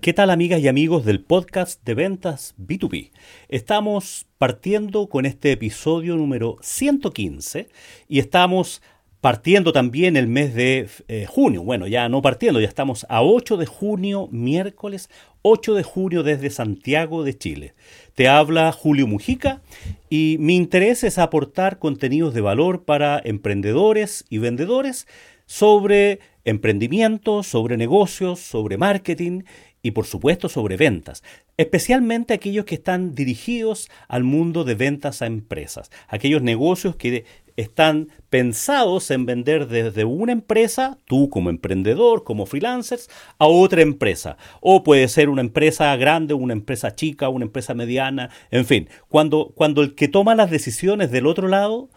¿qué 0.00 0.12
tal 0.12 0.30
amigas 0.30 0.60
y 0.60 0.68
amigos 0.68 1.04
del 1.04 1.20
podcast 1.20 1.84
de 1.84 1.94
ventas 1.94 2.54
B2B? 2.56 3.10
Estamos 3.48 4.26
partiendo 4.38 5.08
con 5.08 5.26
este 5.26 5.50
episodio 5.50 6.16
número 6.16 6.56
115 6.60 7.68
y 8.06 8.18
estamos 8.20 8.80
partiendo 9.20 9.72
también 9.72 10.16
el 10.16 10.28
mes 10.28 10.54
de 10.54 10.88
eh, 11.08 11.26
junio. 11.28 11.64
Bueno, 11.64 11.88
ya 11.88 12.08
no 12.08 12.22
partiendo, 12.22 12.60
ya 12.60 12.68
estamos 12.68 13.06
a 13.08 13.22
8 13.22 13.56
de 13.56 13.66
junio, 13.66 14.28
miércoles 14.30 15.10
8 15.42 15.74
de 15.74 15.82
junio 15.82 16.22
desde 16.22 16.50
Santiago 16.50 17.24
de 17.24 17.36
Chile. 17.36 17.74
Te 18.14 18.28
habla 18.28 18.70
Julio 18.70 19.08
Mujica 19.08 19.62
y 20.08 20.36
mi 20.38 20.54
interés 20.54 21.02
es 21.02 21.18
aportar 21.18 21.80
contenidos 21.80 22.34
de 22.34 22.40
valor 22.40 22.84
para 22.84 23.20
emprendedores 23.24 24.24
y 24.30 24.38
vendedores 24.38 25.08
sobre 25.46 26.20
emprendimiento, 26.44 27.42
sobre 27.42 27.76
negocios, 27.76 28.40
sobre 28.40 28.76
marketing 28.76 29.42
y 29.82 29.90
por 29.90 30.06
supuesto 30.06 30.48
sobre 30.48 30.76
ventas, 30.76 31.22
especialmente 31.56 32.34
aquellos 32.34 32.64
que 32.64 32.76
están 32.76 33.14
dirigidos 33.14 33.90
al 34.08 34.22
mundo 34.22 34.64
de 34.64 34.76
ventas 34.76 35.22
a 35.22 35.26
empresas, 35.26 35.90
aquellos 36.08 36.42
negocios 36.42 36.94
que 36.96 37.24
están 37.56 38.08
pensados 38.30 39.10
en 39.10 39.26
vender 39.26 39.68
desde 39.68 40.04
una 40.04 40.32
empresa, 40.32 40.98
tú 41.04 41.28
como 41.28 41.50
emprendedor, 41.50 42.24
como 42.24 42.46
freelancers, 42.46 43.10
a 43.38 43.46
otra 43.46 43.82
empresa. 43.82 44.36
O 44.60 44.82
puede 44.82 45.06
ser 45.08 45.28
una 45.28 45.42
empresa 45.42 45.94
grande, 45.96 46.32
una 46.32 46.54
empresa 46.54 46.94
chica, 46.94 47.28
una 47.28 47.44
empresa 47.44 47.74
mediana, 47.74 48.30
en 48.50 48.64
fin, 48.64 48.88
cuando, 49.08 49.52
cuando 49.54 49.82
el 49.82 49.94
que 49.94 50.08
toma 50.08 50.34
las 50.34 50.50
decisiones 50.50 51.10
del 51.10 51.26
otro 51.26 51.48
lado 51.48 51.90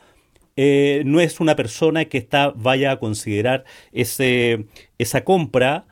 eh, 0.55 1.03
no 1.05 1.19
es 1.19 1.39
una 1.39 1.55
persona 1.55 2.05
que 2.05 2.17
está, 2.17 2.51
vaya 2.51 2.91
a 2.91 2.99
considerar 2.99 3.65
ese, 3.91 4.65
esa 4.97 5.23
compra 5.23 5.87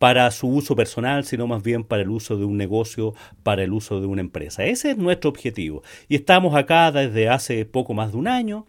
para 0.00 0.30
su 0.30 0.48
uso 0.48 0.74
personal, 0.74 1.24
sino 1.24 1.46
más 1.46 1.62
bien 1.62 1.84
para 1.84 2.00
el 2.00 2.08
uso 2.08 2.38
de 2.38 2.46
un 2.46 2.56
negocio, 2.56 3.14
para 3.42 3.62
el 3.62 3.72
uso 3.74 4.00
de 4.00 4.06
una 4.06 4.22
empresa. 4.22 4.64
Ese 4.64 4.92
es 4.92 4.96
nuestro 4.96 5.28
objetivo. 5.28 5.82
Y 6.08 6.14
estamos 6.14 6.54
acá 6.54 6.90
desde 6.90 7.28
hace 7.28 7.66
poco 7.66 7.92
más 7.92 8.12
de 8.12 8.16
un 8.16 8.26
año. 8.26 8.64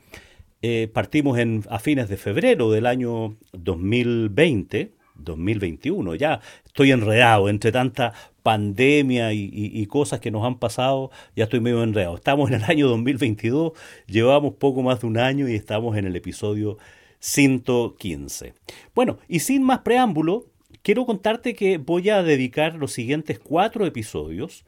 Eh, 0.62 0.90
partimos 0.94 1.40
en, 1.40 1.64
a 1.70 1.80
fines 1.80 2.10
de 2.10 2.18
febrero 2.18 2.70
del 2.70 2.86
año 2.86 3.38
2020, 3.54 4.92
2021. 5.16 6.16
Ya 6.16 6.42
estoy 6.66 6.92
enredado 6.92 7.48
entre 7.48 7.72
tanta 7.72 8.14
pandemia 8.42 9.34
y, 9.34 9.86
cosas 9.88 10.20
que 10.20 10.32
nos 10.32 10.46
han 10.46 10.60
pasado, 10.60 11.12
ya 11.36 11.46
estoy 11.46 11.60
medio 11.60 11.84
enredado. 11.84 12.16
Estamos 12.16 12.50
en 12.50 12.58
el 12.58 12.64
año 12.64 12.88
2022, 12.88 13.74
llevamos 14.08 14.56
poco 14.56 14.82
más 14.82 15.02
de 15.02 15.08
un 15.08 15.18
año 15.18 15.48
y 15.48 15.56
estamos 15.56 15.98
en 15.98 16.06
el 16.06 16.16
episodio 16.16 16.78
115. 17.20 18.54
Bueno, 18.96 19.20
y 19.28 19.40
sin 19.40 19.64
más 19.64 19.80
preámbulo, 19.80 20.48
quiero 20.82 21.06
contarte 21.06 21.54
que 21.54 21.78
voy 21.78 22.10
a 22.10 22.24
dedicar 22.24 22.76
los 22.76 22.92
siguientes 22.92 23.40
cuatro 23.40 23.86
episodios, 23.86 24.66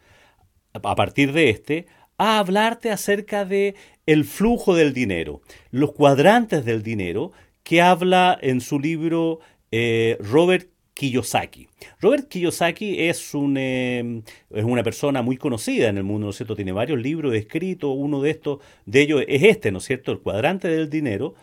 a 0.74 0.96
partir 0.96 1.34
de 1.34 1.50
este, 1.50 1.88
a 2.18 2.40
hablarte 2.40 2.92
acerca 2.92 3.46
de 3.46 3.76
el 4.06 4.26
flujo 4.26 4.76
del 4.76 4.94
dinero, 4.94 5.42
los 5.72 5.94
cuadrantes 5.94 6.66
del 6.66 6.84
dinero, 6.84 7.32
que 7.64 7.82
habla 7.82 8.38
en 8.42 8.62
su 8.62 8.80
libro 8.80 9.40
eh, 9.72 10.18
Robert 10.20 10.70
Kiyosaki. 10.94 11.68
Robert 12.00 12.28
Kiyosaki 12.28 13.08
es, 13.08 13.32
em, 13.34 14.22
es 14.52 14.64
una 14.64 14.84
persona 14.84 15.22
muy 15.22 15.38
conocida 15.38 15.90
en 15.90 15.98
el 15.98 16.04
mundo, 16.04 16.26
¿no 16.26 16.30
es 16.32 16.38
cierto? 16.38 16.56
Tiene 16.56 16.72
varios 16.72 17.00
libros 17.00 17.34
escritos, 17.34 17.94
uno 17.96 18.22
de 18.22 18.30
estos, 18.32 18.60
de 18.86 19.02
ellos 19.02 19.24
es 19.28 19.44
este, 19.44 19.72
¿no 19.72 19.80
es 19.80 19.86
cierto? 19.86 20.12
El 20.12 20.20
cuadrante 20.20 20.68
del 20.68 20.90
dinero, 20.90 21.34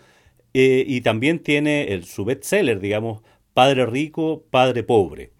eh, 0.55 0.85
y 0.87 1.01
también 1.01 1.41
tiene 1.41 1.93
el, 1.93 2.05
su 2.05 2.25
bestseller, 2.25 2.81
digamos, 2.81 3.23
Padre 3.55 3.87
Rico, 3.87 4.45
Padre 4.51 4.83
Pobre. 4.83 5.31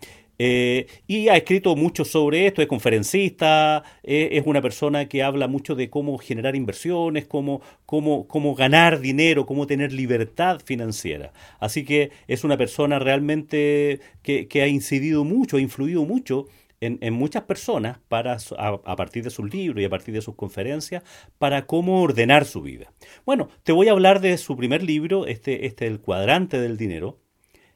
Eh, 0.43 0.87
y 1.07 1.29
ha 1.29 1.37
escrito 1.37 1.77
mucho 1.77 2.03
sobre 2.07 2.47
esto, 2.47 2.63
es 2.63 2.67
conferencista, 2.67 3.85
eh, 4.03 4.31
es 4.33 4.47
una 4.47 4.63
persona 4.63 5.07
que 5.07 5.23
habla 5.23 5.49
mucho 5.49 5.75
de 5.75 5.91
cómo 5.91 6.17
generar 6.17 6.57
inversiones, 6.57 7.27
cómo, 7.27 7.61
cómo, 7.85 8.27
cómo 8.27 8.55
ganar 8.55 9.01
dinero, 9.01 9.45
cómo 9.45 9.67
tener 9.67 9.93
libertad 9.93 10.63
financiera. 10.65 11.35
Así 11.59 11.85
que 11.85 12.11
es 12.27 12.43
una 12.43 12.57
persona 12.57 12.99
realmente 12.99 14.01
que, 14.23 14.63
ha 14.63 14.67
incidido 14.67 15.25
mucho, 15.25 15.59
ha 15.59 15.61
influido 15.61 16.07
mucho 16.07 16.47
en, 16.81 17.13
muchas 17.13 17.43
personas 17.43 17.99
para, 18.09 18.39
a, 18.57 18.97
partir 18.97 19.23
de 19.23 19.29
sus 19.29 19.53
libros 19.53 19.83
y 19.83 19.85
a 19.85 19.91
partir 19.91 20.15
de 20.15 20.23
sus 20.23 20.37
conferencias 20.37 21.03
para 21.37 21.67
cómo 21.67 22.01
ordenar 22.01 22.47
su 22.47 22.63
vida. 22.63 22.91
Bueno, 23.27 23.51
te 23.63 23.73
voy 23.73 23.89
a 23.89 23.93
hablar 23.93 24.23
de 24.23 24.39
su 24.39 24.57
primer 24.57 24.83
libro, 24.83 25.27
este, 25.27 25.67
este 25.67 25.87
El 25.87 26.01
cuadrante 26.01 26.59
del 26.59 26.79
dinero, 26.79 27.19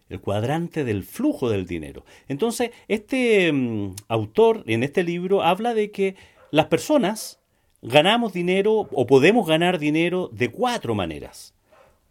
el 0.09 0.21
cuadrante 0.21 0.85
del 0.85 1.05
flujo 1.05 1.49
del 1.49 1.67
dinero. 1.67 2.05
Entonces, 2.29 2.71
este 2.89 3.53
mm, 3.53 3.95
autor 4.09 4.65
en 4.67 4.83
este 4.83 5.03
libro 5.03 5.43
habla 5.43 5.75
de 5.75 5.91
que 5.91 6.17
las 6.51 6.67
personas 6.67 7.41
ganamos 7.83 8.33
dinero 8.33 8.89
o 8.93 9.07
podemos 9.07 9.47
ganar 9.47 9.79
dinero 9.79 10.31
de 10.33 10.51
cuatro 10.51 10.95
maneras. 10.95 11.55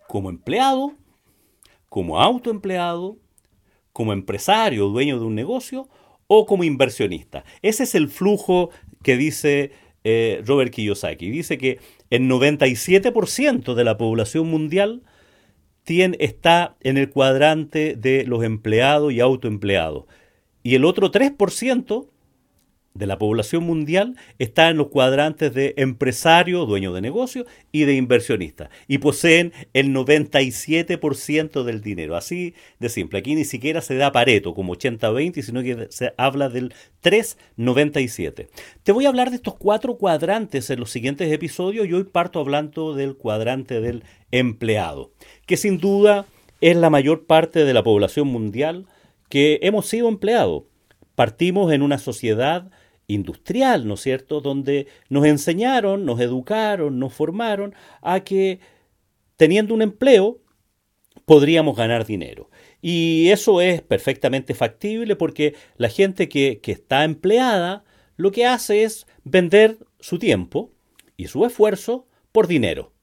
Como 0.08 0.30
empleado, 0.30 0.94
como 1.90 2.20
autoempleado, 2.20 3.18
como 3.92 4.14
empresario, 4.14 4.88
dueño 4.88 5.20
de 5.20 5.26
un 5.26 5.36
negocio 5.36 5.88
o 6.28 6.46
como 6.46 6.64
inversionista. 6.64 7.44
Ese 7.62 7.84
es 7.84 7.96
el 7.96 8.09
flujo 8.09 8.70
que 9.03 9.18
dice 9.18 9.72
eh, 10.03 10.42
Robert 10.46 10.74
Kiyosaki. 10.74 11.30
Dice 11.30 11.58
que 11.58 11.80
el 12.09 12.24
97% 12.24 13.74
de 13.74 13.84
la 13.84 13.98
población 13.98 14.48
mundial 14.48 15.03
está 16.20 16.76
en 16.82 16.98
el 16.98 17.10
cuadrante 17.10 17.96
de 17.96 18.26
los 18.26 18.44
empleados 18.44 19.12
y 19.14 19.20
autoempleados. 19.20 20.06
Y 20.64 20.76
el 20.76 20.86
otro 20.86 21.12
3% 21.12 22.08
de 22.94 23.08
la 23.08 23.18
población 23.18 23.64
mundial 23.64 24.16
está 24.38 24.70
en 24.70 24.78
los 24.78 24.90
cuadrantes 24.90 25.54
de 25.54 25.74
empresario, 25.78 26.66
dueño 26.66 26.94
de 26.94 27.02
negocio 27.02 27.46
y 27.72 27.86
de 27.86 27.96
inversionista. 27.96 28.70
Y 28.88 29.00
poseen 29.00 29.52
el 29.74 29.94
97% 29.94 31.64
del 31.64 31.82
dinero. 31.82 32.16
Así 32.16 32.53
de 32.80 32.90
simple. 32.90 33.20
Aquí 33.20 33.36
ni 33.36 33.46
siquiera 33.46 33.82
se 33.82 33.96
da 33.96 34.12
Pareto 34.12 34.53
como 34.53 34.76
80-20, 34.76 35.42
sino 35.42 35.64
que 35.64 35.88
se 35.90 36.14
habla 36.18 36.50
del 36.50 36.74
3-97. 37.02 38.48
Te 38.84 38.92
voy 38.92 39.06
a 39.06 39.09
hablar 39.09 39.30
de 39.32 39.38
estos 39.38 39.56
cuatro 39.56 39.98
cuadrantes 39.98 40.70
en 40.70 40.80
los 40.80 40.92
siguientes 40.92 41.32
episodios 41.32 41.88
y 41.88 41.94
hoy 41.94 42.03
parto 42.03 42.40
hablando 42.40 42.94
del 42.94 43.16
cuadrante 43.16 43.82
del 43.82 44.03
empleado, 44.32 45.12
que 45.46 45.58
sin 45.58 45.80
duda 45.80 46.26
es 46.62 46.78
la 46.78 46.90
mayor 46.90 47.26
parte 47.26 47.66
de 47.66 47.74
la 47.74 47.84
población 47.84 48.28
mundial 48.28 48.88
que 49.30 49.59
hemos 49.64 49.88
sido 49.88 50.08
empleados. 50.08 50.64
Partimos 51.16 51.72
en 51.72 51.82
una 51.82 51.98
sociedad 51.98 52.72
industrial, 53.08 53.88
¿no 53.88 53.96
es 53.96 54.02
cierto?, 54.02 54.41
donde 54.41 54.88
nos 55.09 55.25
enseñaron, 55.25 56.06
nos 56.06 56.19
educaron, 56.19 57.00
nos 57.00 57.14
formaron 57.14 57.74
a 58.02 58.22
que 58.22 58.59
teniendo 59.36 59.74
un 59.74 59.81
empleo 59.81 60.40
podríamos 61.25 61.75
ganar 61.75 62.06
dinero. 62.06 62.50
Y 62.81 63.30
eso 63.30 63.62
es 63.62 63.81
perfectamente 63.81 64.53
factible 64.53 65.16
porque 65.16 65.56
la 65.78 65.90
gente 65.90 66.28
que, 66.28 66.59
que 66.62 66.72
está 66.72 67.03
empleada 67.03 67.84
lo 68.16 68.31
que 68.31 68.46
hace 68.46 68.84
es 68.84 69.08
vender 69.24 69.78
su 70.00 70.20
tiempo 70.20 70.72
y 71.18 71.28
su 71.28 71.46
esfuerzo 71.46 72.08
por 72.31 72.47
dinero. 72.47 72.94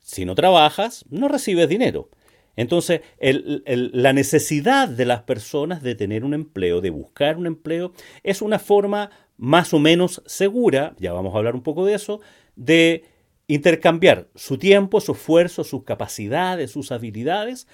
Si 0.00 0.24
no 0.24 0.34
trabajas, 0.34 1.04
no 1.10 1.28
recibes 1.28 1.68
dinero. 1.68 2.10
Entonces, 2.56 3.02
la 3.20 4.12
necesidad 4.14 4.88
de 4.88 5.04
las 5.04 5.22
personas 5.22 5.82
de 5.82 5.94
tener 5.94 6.24
un 6.24 6.32
empleo, 6.32 6.80
de 6.80 6.90
buscar 6.90 7.36
un 7.36 7.46
empleo, 7.46 7.92
es 8.22 8.40
una 8.40 8.58
forma 8.58 9.10
más 9.36 9.74
o 9.74 9.78
menos 9.78 10.22
segura, 10.26 10.94
ya 10.98 11.12
vamos 11.12 11.34
a 11.34 11.38
hablar 11.38 11.54
un 11.54 11.62
poco 11.62 11.84
de 11.84 11.94
eso, 11.94 12.20
de 12.54 13.04
intercambiar 13.48 14.28
su 14.34 14.58
tiempo, 14.58 15.00
su 15.00 15.12
esfuerzo, 15.12 15.64
sus 15.64 15.84
capacidades, 15.84 16.70
sus 16.70 16.92
habilidades 16.92 17.68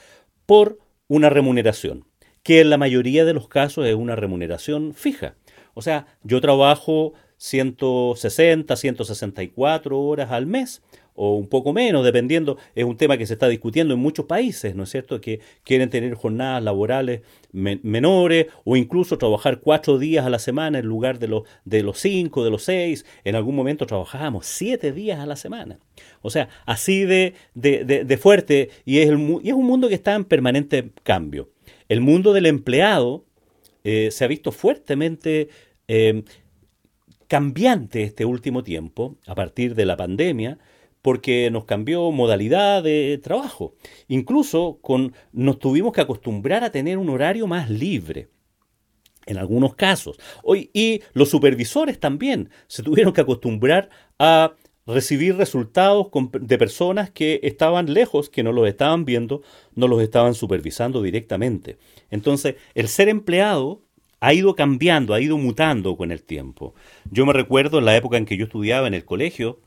por 0.47 0.79
una 1.09 1.31
remuneración, 1.31 2.07
que 2.43 2.61
en 2.61 2.71
la 2.71 2.79
mayoría 2.79 3.25
de 3.25 3.35
los 3.35 3.49
casos 3.49 3.87
es 3.87 3.95
una 3.95 4.17
remuneración 4.17 4.93
fija. 4.95 5.37
O 5.75 5.83
sea, 5.83 6.07
yo 6.23 6.41
trabajo 6.41 7.15
160, 7.43 8.77
164 8.77 10.01
horas 10.01 10.31
al 10.31 10.47
mes 10.47 10.81
o 11.15 11.35
un 11.35 11.49
poco 11.49 11.73
menos, 11.73 12.05
dependiendo, 12.05 12.57
es 12.77 12.85
un 12.85 12.97
tema 12.97 13.19
que 13.19 13.27
se 13.27 13.33
está 13.33 13.49
discutiendo 13.49 13.95
en 13.95 14.01
muchos 14.01 14.27
países, 14.27 14.77
¿no 14.77 14.85
es 14.85 14.91
cierto?, 14.91 15.21
que 15.21 15.41
quieren 15.65 15.91
tener 15.91 16.15
jornadas 16.15 16.63
laborales 16.63 17.23
menores 17.51 18.47
o 18.65 18.77
incluso 18.77 19.19
trabajar 19.19 19.59
cuatro 19.59 19.99
días 19.99 20.25
a 20.25 20.31
la 20.31 20.39
semana 20.39 20.79
en 20.79 20.87
lugar 20.87 21.19
de 21.19 21.27
los, 21.27 21.43
de 21.65 21.83
los 21.83 21.99
cinco, 21.99 22.45
de 22.45 22.51
los 22.51 22.63
seis, 22.63 23.05
en 23.25 23.35
algún 23.35 23.57
momento 23.57 23.87
trabajábamos 23.87 24.47
siete 24.47 24.93
días 24.93 25.19
a 25.19 25.27
la 25.27 25.35
semana. 25.35 25.81
O 26.23 26.31
sea, 26.31 26.49
así 26.65 27.05
de, 27.05 27.35
de, 27.55 28.19
fuerte 28.19 28.71
y 28.85 28.99
es, 28.99 29.11
y 29.43 29.49
es 29.49 29.55
un 29.55 29.67
mundo 29.67 29.89
que 29.89 29.97
está 29.97 30.15
en 30.15 30.25
permanente 30.25 30.93
cambio. 31.03 31.51
El 31.89 32.03
mundo 32.03 32.33
del 32.33 32.47
empleado 32.47 33.25
eh, 33.83 34.11
se 34.13 34.25
ha 34.25 34.29
visto 34.29 34.53
fuertemente 34.53 35.49
eh, 35.89 36.23
cambiante 37.33 38.03
este 38.03 38.27
último 38.27 38.63
tiempo, 38.63 39.17
a 39.27 39.35
partir 39.35 39.75
de 39.75 39.87
la 39.87 39.97
pandemia, 39.97 40.59
porque 41.01 41.51
nos 41.51 41.65
cambió 41.65 42.11
modalidad 42.11 42.83
de 42.83 43.19
trabajo. 43.23 43.75
Incluso 44.07 44.81
con, 44.83 45.15
nos 45.33 45.59
tuvimos 45.59 45.95
que 45.95 46.03
acostumbrar 46.03 46.63
a 46.63 46.71
tener 46.71 46.99
un 46.99 47.09
horario 47.09 47.47
más 47.47 47.71
libre. 47.71 48.29
En 49.25 49.39
algunos 49.39 49.75
casos. 49.77 50.19
y 50.75 51.01
los 51.15 51.31
supervisores 51.31 51.99
también 51.99 52.51
se 52.67 52.83
tuvieron 52.83 53.15
que 53.15 53.23
acostumbrar 53.23 53.89
a 54.19 54.53
recibir 54.87 55.35
resultados 55.37 56.09
de 56.39 56.59
personas 56.59 57.11
que 57.11 57.41
estaban 57.45 57.95
lejos, 57.95 58.29
que 58.29 58.43
no 58.43 58.53
los 58.53 58.69
estaban 58.69 59.07
viendo, 59.07 59.41
no 59.75 59.89
los 59.89 60.03
estaban 60.03 60.35
supervisando 60.35 61.01
directamente. 61.01 61.79
Entonces, 62.11 62.57
el 62.75 62.89
ser 62.89 63.09
empleado 63.09 63.81
ha 64.23 64.33
ido 64.35 64.55
cambiando, 64.55 65.15
ha 65.15 65.21
ido 65.21 65.37
mutando 65.37 65.97
con 65.97 66.13
el 66.13 66.23
tiempo. 66.23 66.75
Yo 67.11 67.27
me 67.27 67.33
recuerdo 67.33 67.81
en 67.81 67.85
la 67.87 67.97
época 67.97 68.17
en 68.17 68.25
que 68.25 68.37
yo 68.37 68.45
estudiaba 68.45 68.87
en 68.87 68.95
el 68.95 69.05
colegio, 69.05 69.59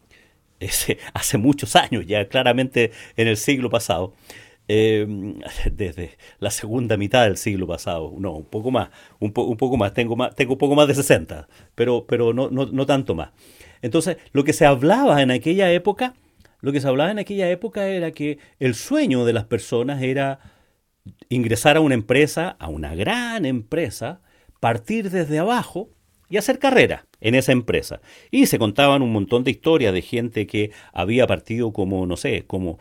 hace 1.14 1.38
muchos 1.38 1.76
años, 1.76 2.06
ya 2.08 2.30
claramente 2.30 2.92
en 3.18 3.28
el 3.28 3.36
siglo 3.36 3.70
pasado, 3.70 4.14
eh, 4.70 5.06
desde 5.74 6.18
la 6.40 6.52
segunda 6.52 6.96
mitad 6.96 7.26
del 7.26 7.36
siglo 7.36 7.68
pasado, 7.68 8.14
no, 8.18 8.32
un 8.32 8.46
poco 8.46 8.72
más, 8.72 8.92
un, 9.20 9.34
un 9.36 9.58
poco 9.58 9.76
más, 9.76 9.94
tengo 9.94 10.16
más, 10.16 10.34
tengo 10.36 10.54
un 10.54 10.58
poco 10.58 10.74
más 10.74 10.88
de 10.88 10.96
60, 10.96 11.50
pero, 11.76 12.06
pero 12.08 12.32
no, 12.32 12.50
no, 12.50 12.66
no 12.66 12.86
tanto 12.86 13.14
más. 13.14 13.32
Entonces, 13.82 14.16
lo 14.32 14.46
que 14.46 14.54
se 14.54 14.66
hablaba 14.66 15.22
en 15.22 15.32
aquella 15.32 15.70
época, 15.74 16.14
lo 16.62 16.72
que 16.72 16.80
se 16.80 16.88
hablaba 16.88 17.12
en 17.12 17.20
aquella 17.20 17.50
época 17.52 17.90
era 17.90 18.12
que 18.12 18.40
el 18.60 18.74
sueño 18.74 19.26
de 19.26 19.34
las 19.34 19.44
personas 19.44 20.02
era 20.02 20.40
ingresar 21.28 21.76
a 21.76 21.82
una 21.82 21.94
empresa, 21.94 22.56
a 22.58 22.70
una 22.70 22.96
gran 22.96 23.46
empresa, 23.46 24.22
partir 24.66 25.12
desde 25.12 25.38
abajo 25.38 25.92
y 26.28 26.38
hacer 26.38 26.58
carrera 26.58 27.06
en 27.22 27.36
esa 27.36 27.52
empresa. 27.52 28.02
Y 28.32 28.48
se 28.48 28.58
contaban 28.58 29.04
un 29.04 29.14
montón 29.14 29.44
de 29.44 29.52
historias 29.52 29.94
de 29.94 30.02
gente 30.02 30.48
que 30.48 30.72
había 30.92 31.28
partido 31.28 31.72
como, 31.72 32.08
no 32.08 32.18
sé, 32.18 32.46
como 32.48 32.80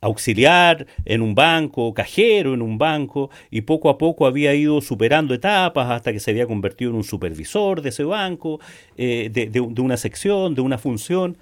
auxiliar 0.00 0.86
en 1.04 1.20
un 1.20 1.34
banco, 1.34 1.92
cajero 1.92 2.54
en 2.54 2.62
un 2.62 2.78
banco, 2.78 3.28
y 3.50 3.60
poco 3.60 3.90
a 3.90 3.98
poco 3.98 4.24
había 4.24 4.54
ido 4.54 4.80
superando 4.80 5.34
etapas 5.34 5.90
hasta 5.90 6.10
que 6.10 6.20
se 6.20 6.30
había 6.30 6.46
convertido 6.46 6.92
en 6.92 6.96
un 6.96 7.04
supervisor 7.04 7.82
de 7.82 7.90
ese 7.90 8.04
banco, 8.04 8.58
eh, 8.96 9.28
de, 9.30 9.60
una 9.60 9.98
sección, 9.98 10.54
de 10.54 10.62
una 10.62 10.78
función. 10.78 11.36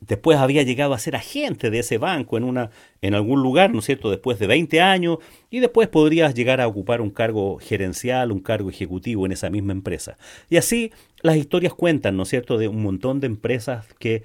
Después 0.00 0.36
había 0.38 0.62
llegado 0.62 0.92
a 0.92 0.98
ser 0.98 1.16
agente 1.16 1.70
de 1.70 1.78
ese 1.78 1.96
banco 1.96 2.36
en, 2.36 2.44
una, 2.44 2.70
en 3.00 3.14
algún 3.14 3.42
lugar, 3.42 3.72
¿no 3.72 3.78
es 3.78 3.86
cierto?, 3.86 4.10
después 4.10 4.38
de 4.38 4.46
20 4.46 4.80
años, 4.80 5.18
y 5.50 5.60
después 5.60 5.88
podrías 5.88 6.34
llegar 6.34 6.60
a 6.60 6.68
ocupar 6.68 7.00
un 7.00 7.10
cargo 7.10 7.58
gerencial, 7.58 8.30
un 8.30 8.40
cargo 8.40 8.68
ejecutivo 8.68 9.24
en 9.24 9.32
esa 9.32 9.48
misma 9.48 9.72
empresa. 9.72 10.18
Y 10.50 10.58
así 10.58 10.92
las 11.22 11.36
historias 11.36 11.72
cuentan, 11.72 12.16
¿no 12.16 12.24
es 12.24 12.28
cierto?, 12.28 12.58
de 12.58 12.68
un 12.68 12.82
montón 12.82 13.20
de 13.20 13.26
empresas 13.26 13.86
que, 13.98 14.22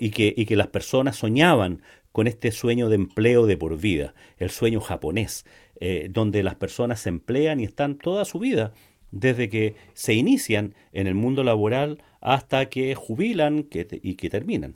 y, 0.00 0.10
que, 0.10 0.34
y 0.36 0.44
que 0.44 0.56
las 0.56 0.68
personas 0.68 1.16
soñaban 1.16 1.82
con 2.10 2.26
este 2.26 2.50
sueño 2.50 2.88
de 2.88 2.96
empleo 2.96 3.46
de 3.46 3.56
por 3.56 3.78
vida, 3.78 4.14
el 4.38 4.50
sueño 4.50 4.80
japonés, 4.80 5.44
eh, 5.80 6.08
donde 6.10 6.42
las 6.42 6.56
personas 6.56 7.00
se 7.00 7.10
emplean 7.10 7.60
y 7.60 7.64
están 7.64 7.96
toda 7.96 8.24
su 8.24 8.38
vida, 8.38 8.72
desde 9.12 9.48
que 9.48 9.76
se 9.94 10.14
inician 10.14 10.74
en 10.92 11.06
el 11.06 11.14
mundo 11.14 11.44
laboral 11.44 12.02
hasta 12.20 12.66
que 12.70 12.94
jubilan 12.94 13.68
y 13.70 14.14
que 14.14 14.30
terminan. 14.30 14.74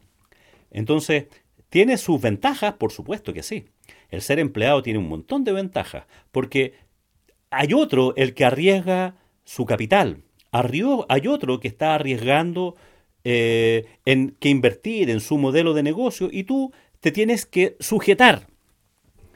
Entonces, 0.70 1.26
¿tiene 1.69 1.99
sus 1.99 2.20
ventajas? 2.20 2.75
Por 2.75 2.93
supuesto 2.93 3.32
que 3.32 3.43
sí. 3.43 3.67
El 4.11 4.22
ser 4.22 4.38
empleado 4.38 4.82
tiene 4.82 4.99
un 4.99 5.08
montón 5.08 5.44
de 5.44 5.52
ventajas, 5.52 6.05
porque 6.32 6.75
hay 7.50 7.75
otro 7.75 8.14
el 8.17 8.34
que 8.34 8.44
arriesga 8.44 9.17
su 9.44 9.67
capital, 9.67 10.22
hay 10.52 11.26
otro 11.26 11.61
que 11.61 11.69
está 11.69 11.94
arriesgando 11.94 12.76
eh, 13.25 13.87
en 14.05 14.37
que 14.40 14.49
invertir 14.49 15.11
en 15.11 15.20
su 15.20 15.38
modelo 15.38 15.75
de 15.75 15.82
negocio 15.82 16.28
y 16.32 16.44
tú 16.44 16.72
te 17.00 17.12
tienes 17.12 17.46
que 17.46 17.76
sujetar, 17.78 18.46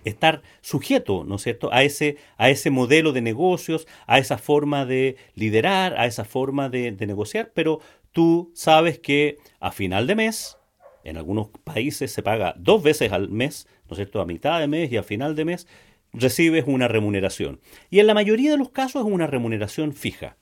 estar 0.05 0.43
sujeto, 0.61 1.25
¿no 1.25 1.37
es 1.37 1.43
cierto?, 1.43 1.73
a 1.73 1.83
ese, 1.83 2.17
a 2.37 2.51
ese 2.51 2.71
modelo 2.71 3.13
de 3.13 3.23
negocios, 3.23 3.87
a 4.07 4.19
esa 4.19 4.39
forma 4.39 4.87
de 4.87 5.17
liderar, 5.35 5.99
a 5.99 6.07
esa 6.07 6.25
forma 6.25 6.69
de, 6.69 6.93
negociar, 6.93 7.53
pero 7.55 7.81
tú 8.13 8.51
sabes 8.55 8.99
que 8.99 9.39
a 9.61 9.71
final 9.73 10.07
de 10.07 10.15
mes, 10.15 10.57
en 11.05 11.17
algunos 11.17 11.49
países 11.63 12.11
se 12.11 12.23
paga 12.23 12.55
dos 12.59 12.83
veces 12.83 13.13
al 13.13 13.29
mes, 13.29 13.69
¿no 13.89 13.93
es 13.93 13.97
cierto?, 13.97 14.21
a 14.21 14.27
mitad 14.27 14.59
de 14.59 14.67
mes 14.67 14.91
y 14.91 14.97
a 14.97 15.03
final 15.03 15.37
de 15.37 15.45
mes, 15.45 15.69
recibes 16.13 16.65
una 16.67 16.89
remuneración. 16.89 17.61
Y 17.91 18.01
en 18.01 18.07
la 18.07 18.15
mayoría 18.15 18.51
de 18.51 18.59
los 18.59 18.71
casos 18.71 19.07
es 19.07 19.13
una 19.13 19.27
remuneración 19.27 19.93
fija. 19.93 20.37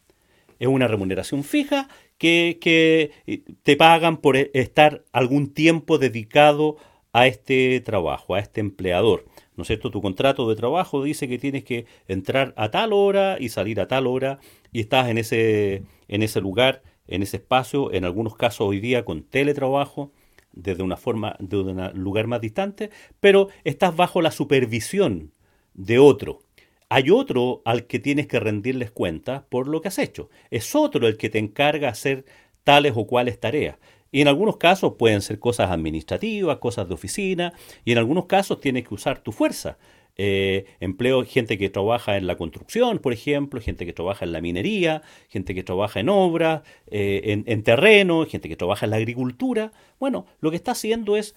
Es 0.59 0.69
una 0.69 0.87
remuneración 0.87 1.43
fija 1.43 1.88
que, 2.19 2.59
que 2.61 3.43
te 3.62 3.76
pagan 3.76 4.19
por 4.19 4.37
estar 4.37 5.05
algún 5.12 5.53
tiempo 5.53 5.99
dedicado 5.99 6.76
a 7.12 7.26
este 7.26 7.81
trabajo, 7.81 8.35
a 8.35 8.41
este 8.41 8.61
empleador. 8.61 9.26
¿No 9.56 9.62
es 9.62 9.67
cierto? 9.67 9.91
Tu 9.91 10.00
contrato 10.00 10.49
de 10.49 10.56
trabajo 10.56 11.03
dice 11.03 11.29
que 11.29 11.38
tienes 11.38 11.65
que 11.65 11.87
entrar 12.08 12.55
a 12.56 12.70
tal 12.70 12.93
hora 12.93 13.37
y 13.38 13.50
salir 13.50 13.81
a 13.81 13.88
tal 13.88 14.06
hora 14.06 14.38
y 14.73 14.81
estás 14.81 15.08
en 15.08 15.19
ese, 15.19 15.82
en 16.08 16.23
ese 16.23 16.41
lugar, 16.41 16.82
en 17.06 17.23
ese 17.23 17.37
espacio, 17.37 17.93
en 17.93 18.05
algunos 18.05 18.37
casos 18.37 18.69
hoy 18.69 18.81
día 18.81 19.05
con 19.05 19.23
teletrabajo, 19.25 20.12
desde 20.53 20.83
una 20.83 20.97
forma, 20.97 21.37
de 21.39 21.59
un 21.59 21.91
lugar 21.95 22.27
más 22.27 22.41
distante, 22.41 22.91
pero 23.21 23.49
estás 23.65 23.97
bajo 23.97 24.23
la 24.23 24.31
supervisión 24.31 25.33
de 25.75 25.99
otro. 25.99 26.41
Hay 26.89 27.11
otro 27.11 27.63
al 27.65 27.87
que 27.87 27.99
tienes 27.99 28.27
que 28.27 28.39
rendirles 28.39 28.91
cuenta 28.91 29.47
por 29.49 29.67
lo 29.67 29.81
que 29.81 29.89
has 29.89 29.99
hecho. 29.99 30.29
Es 30.51 30.75
otro 30.75 31.07
el 31.07 31.17
que 31.17 31.31
te 31.31 31.39
encarga 31.39 31.89
hacer 31.89 32.27
tales 32.65 32.93
o 32.97 33.07
cuales 33.07 33.41
tareas. 33.41 33.79
Y 34.11 34.21
en 34.21 34.29
algunos 34.29 34.59
casos 34.59 34.95
pueden 34.99 35.23
ser 35.23 35.39
cosas 35.39 35.71
administrativas, 35.71 36.59
cosas 36.59 36.87
de 36.87 36.95
oficina, 36.95 37.55
y 37.87 37.93
en 37.93 37.99
algunos 37.99 38.27
casos 38.27 38.61
tienes 38.61 38.87
que 38.87 38.93
usar 38.93 39.21
tu 39.21 39.33
fuerza. 39.33 39.79
Eh, 40.17 40.67
empleo 40.81 41.25
gente 41.25 41.56
que 41.56 41.70
trabaja 41.70 42.17
en 42.17 42.26
la 42.26 42.37
construcción, 42.37 42.99
por 42.99 43.12
ejemplo, 43.12 43.61
gente 43.61 43.87
que 43.87 43.93
trabaja 43.93 44.25
en 44.25 44.32
la 44.32 44.41
minería, 44.41 45.03
gente 45.29 45.55
que 45.55 45.62
trabaja 45.62 46.00
en 46.00 46.11
obras, 46.11 46.62
eh, 46.88 47.23
en, 47.25 47.44
en 47.47 47.62
terreno, 47.62 48.26
gente 48.26 48.49
que 48.49 48.56
trabaja 48.56 48.87
en 48.87 48.91
la 48.91 48.97
agricultura. 48.97 49.73
Bueno, 49.99 50.26
lo 50.41 50.50
que 50.50 50.56
está 50.56 50.73
haciendo 50.73 51.17
es 51.17 51.35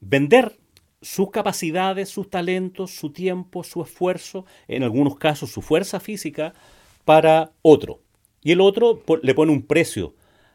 vender 0.00 0.56
sus 1.02 1.30
capacidades, 1.30 2.08
sus 2.08 2.30
talentos, 2.30 2.90
su 2.92 3.10
tiempo, 3.10 3.62
su 3.62 3.82
esfuerzo, 3.82 4.46
en 4.68 4.82
algunos 4.82 5.16
casos 5.16 5.50
su 5.50 5.60
fuerza 5.60 6.00
física, 6.00 6.54
para 7.04 7.52
otro. 7.62 8.00
Y 8.42 8.52
el 8.52 8.60
otro 8.60 9.02
le 9.22 9.34
pone 9.34 9.52
un 9.52 9.62
precio 9.62 10.14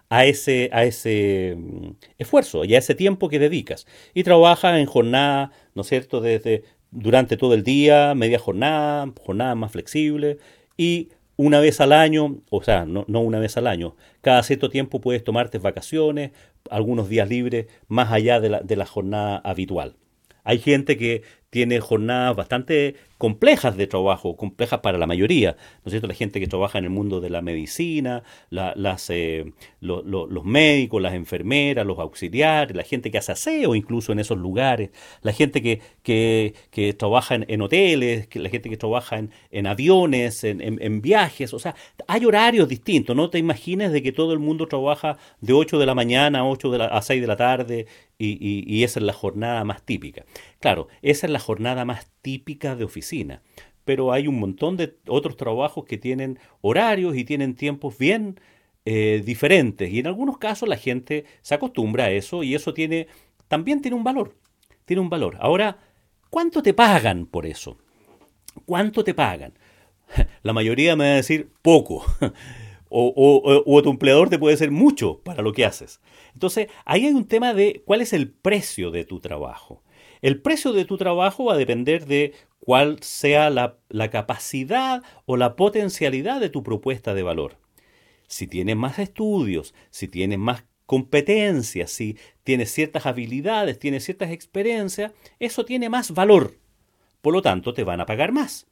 a 0.10 0.26
ese, 0.26 0.70
a 0.74 0.86
ese 0.86 1.56
mm, 1.56 1.90
esfuerzo 2.18 2.66
y 2.66 2.76
a 2.76 2.80
ese 2.80 2.96
tiempo 2.96 3.30
que 3.30 3.40
dedicas. 3.40 3.86
Y 4.14 4.24
trabajas 4.24 4.80
en 4.80 4.88
jornada, 4.88 5.52
¿no 5.76 5.84
es 5.84 5.88
cierto?, 5.88 6.20
desde 6.20 6.64
durante 6.92 7.38
todo 7.38 7.54
el 7.54 7.64
día, 7.64 8.14
media 8.16 8.40
jornada, 8.40 9.12
jornada 9.22 9.56
más 9.56 9.72
flexible 9.72 10.38
y 10.78 11.10
una 11.38 11.60
vez 11.62 11.80
al 11.80 11.94
año, 11.94 12.42
o 12.50 12.62
sea, 12.64 12.86
no, 12.86 13.06
no, 13.08 13.22
una 13.22 13.40
vez 13.40 13.56
al 13.56 13.68
año, 13.68 13.96
cada 14.22 14.44
cierto 14.44 14.70
tiempo 14.70 15.00
puedes 15.00 15.24
tomarte 15.24 15.58
vacaciones, 15.58 16.32
algunos 16.70 17.08
días 17.08 17.30
libres, 17.30 17.68
más 17.88 18.12
allá 18.12 18.40
de 18.42 18.50
la, 18.50 18.60
de 18.60 18.76
la 18.76 18.86
jornada 18.86 19.38
habitual. 19.38 19.96
Hay 20.44 20.60
gente 20.60 20.98
que 20.98 21.24
tiene 21.50 21.80
jornadas 21.80 22.36
bastante 22.36 22.96
complejas 23.20 23.76
de 23.76 23.86
trabajo, 23.86 24.38
complejas 24.38 24.80
para 24.80 24.98
la 24.98 25.06
mayoría, 25.06 25.58
¿no 25.84 25.90
es 25.90 25.92
cierto? 25.92 26.08
La 26.08 26.14
gente 26.14 26.40
que 26.40 26.48
trabaja 26.48 26.80
en 26.80 26.86
el 26.86 26.90
mundo 26.90 27.20
de 27.20 27.30
la 27.30 27.42
medicina, 27.42 28.24
las, 28.50 29.10
eh, 29.10 29.52
los 29.82 30.46
médicos, 30.46 31.02
las 31.02 31.14
enfermeras, 31.14 31.86
los 31.86 32.00
auxiliares, 32.00 32.76
la 32.76 32.84
gente 32.84 33.12
que 33.12 33.18
hace 33.18 33.34
aseo 33.34 33.76
incluso 33.76 34.14
en 34.14 34.20
esos 34.20 34.38
lugares, 34.38 34.92
la 35.22 35.34
gente 35.34 35.62
que, 35.62 35.82
que, 36.02 36.94
trabaja 36.98 37.36
en, 37.36 37.62
hoteles, 37.62 38.30
la 38.34 38.50
gente 38.50 38.70
que 38.70 38.78
trabaja 38.78 39.22
en, 39.52 39.68
aviones, 39.68 40.46
en, 40.46 41.02
viajes, 41.02 41.54
o 41.54 41.60
sea, 41.60 41.76
hay 42.08 42.24
horarios 42.24 42.70
distintos, 42.70 43.18
no 43.18 43.30
te 43.30 43.38
imagines 43.38 43.92
de 43.92 44.02
que 44.02 44.14
todo 44.14 44.32
el 44.32 44.40
mundo 44.40 44.66
trabaja 44.68 45.18
de 45.42 45.52
8 45.52 45.78
de 45.78 45.86
la 45.86 45.94
mañana 45.94 46.40
a, 46.40 46.46
8 46.46 46.72
de 46.72 46.78
la, 46.78 46.86
a 46.86 47.02
6 47.02 47.20
de 47.20 47.28
la 47.28 47.36
tarde 47.36 47.86
y, 48.18 48.28
y, 48.40 48.64
y 48.66 48.86
esa 48.86 49.00
es 49.00 49.06
la 49.06 49.14
jornada 49.14 49.66
más 49.66 49.84
típica. 49.84 50.24
Claro, 50.60 50.88
esa 51.02 51.28
es 51.28 51.34
la 51.34 51.40
jornada 51.40 51.84
más 51.84 52.08
típica 52.22 52.76
de 52.76 52.84
oficina, 52.84 53.09
pero 53.86 54.12
hay 54.12 54.28
un 54.28 54.40
montón 54.40 54.78
de 54.78 54.98
otros 55.08 55.36
trabajos 55.36 55.86
que 55.86 55.98
tienen 55.98 56.38
horarios 56.62 57.16
y 57.16 57.24
tienen 57.24 57.56
tiempos 57.56 57.98
bien 57.98 58.40
eh, 58.86 59.22
diferentes 59.26 59.92
y 59.92 60.00
en 60.00 60.08
algunos 60.08 60.38
casos 60.38 60.70
la 60.70 60.78
gente 60.78 61.26
se 61.42 61.56
acostumbra 61.56 62.06
a 62.06 62.12
eso 62.12 62.44
y 62.44 62.56
eso 62.56 62.74
tiene 62.74 63.08
también 63.48 63.82
tiene 63.82 63.98
un 63.98 64.04
valor, 64.04 64.36
tiene 64.86 65.02
un 65.02 65.10
valor. 65.10 65.38
Ahora, 65.40 65.80
¿cuánto 66.30 66.62
te 66.62 66.74
pagan 66.74 67.26
por 67.26 67.46
eso? 67.46 67.78
¿Cuánto 68.66 69.04
te 69.04 69.14
pagan? 69.14 69.54
La 70.44 70.54
mayoría 70.54 70.96
me 70.96 71.06
va 71.06 71.12
a 71.14 71.16
decir 71.16 71.50
poco. 71.62 72.06
O, 72.92 73.14
o, 73.16 73.64
o, 73.68 73.84
tu 73.84 73.92
empleador 73.92 74.32
te 74.32 74.40
puede 74.40 74.56
decir 74.56 74.72
mucho 74.72 75.20
para 75.20 75.44
lo 75.44 75.54
que 75.54 75.64
haces. 75.64 76.02
Entonces, 76.34 76.70
ahí 76.86 77.06
hay 77.06 77.14
un 77.14 77.28
tema 77.28 77.54
de 77.54 77.84
cuál 77.86 78.02
es 78.02 78.14
el 78.14 78.32
precio 78.32 78.90
de 78.90 79.06
tu 79.06 79.20
trabajo. 79.20 79.84
El 80.24 80.42
precio 80.42 80.74
de 80.74 80.86
tu 80.86 80.98
trabajo 80.98 81.46
va 81.46 81.54
a 81.54 81.58
depender 81.58 82.08
de 82.08 82.34
cuál 82.70 83.02
sea 83.02 83.50
la, 83.50 84.12
capacidad 84.12 85.02
o 85.26 85.38
la 85.38 85.56
potencialidad 85.56 86.40
de 86.40 86.52
tu 86.52 86.62
propuesta 86.62 87.16
de 87.16 87.24
valor. 87.24 87.58
Si 88.28 88.46
tienes 88.46 88.76
más 88.76 89.00
estudios, 89.00 89.74
si 89.90 90.08
tienes 90.08 90.38
más 90.38 90.66
competencias, 90.86 91.90
si 91.90 92.16
tienes 92.44 92.72
ciertas 92.72 93.08
habilidades, 93.08 93.80
tienes 93.80 94.04
ciertas 94.04 94.30
experiencias, 94.30 95.14
eso 95.40 95.66
tiene 95.66 95.90
más 95.90 96.12
valor. 96.12 96.60
Por 97.24 97.34
lo 97.34 97.42
tanto, 97.42 97.74
te 97.74 97.84
van 97.84 98.02
a 98.02 98.06
pagar 98.06 98.32
más. 98.32 98.68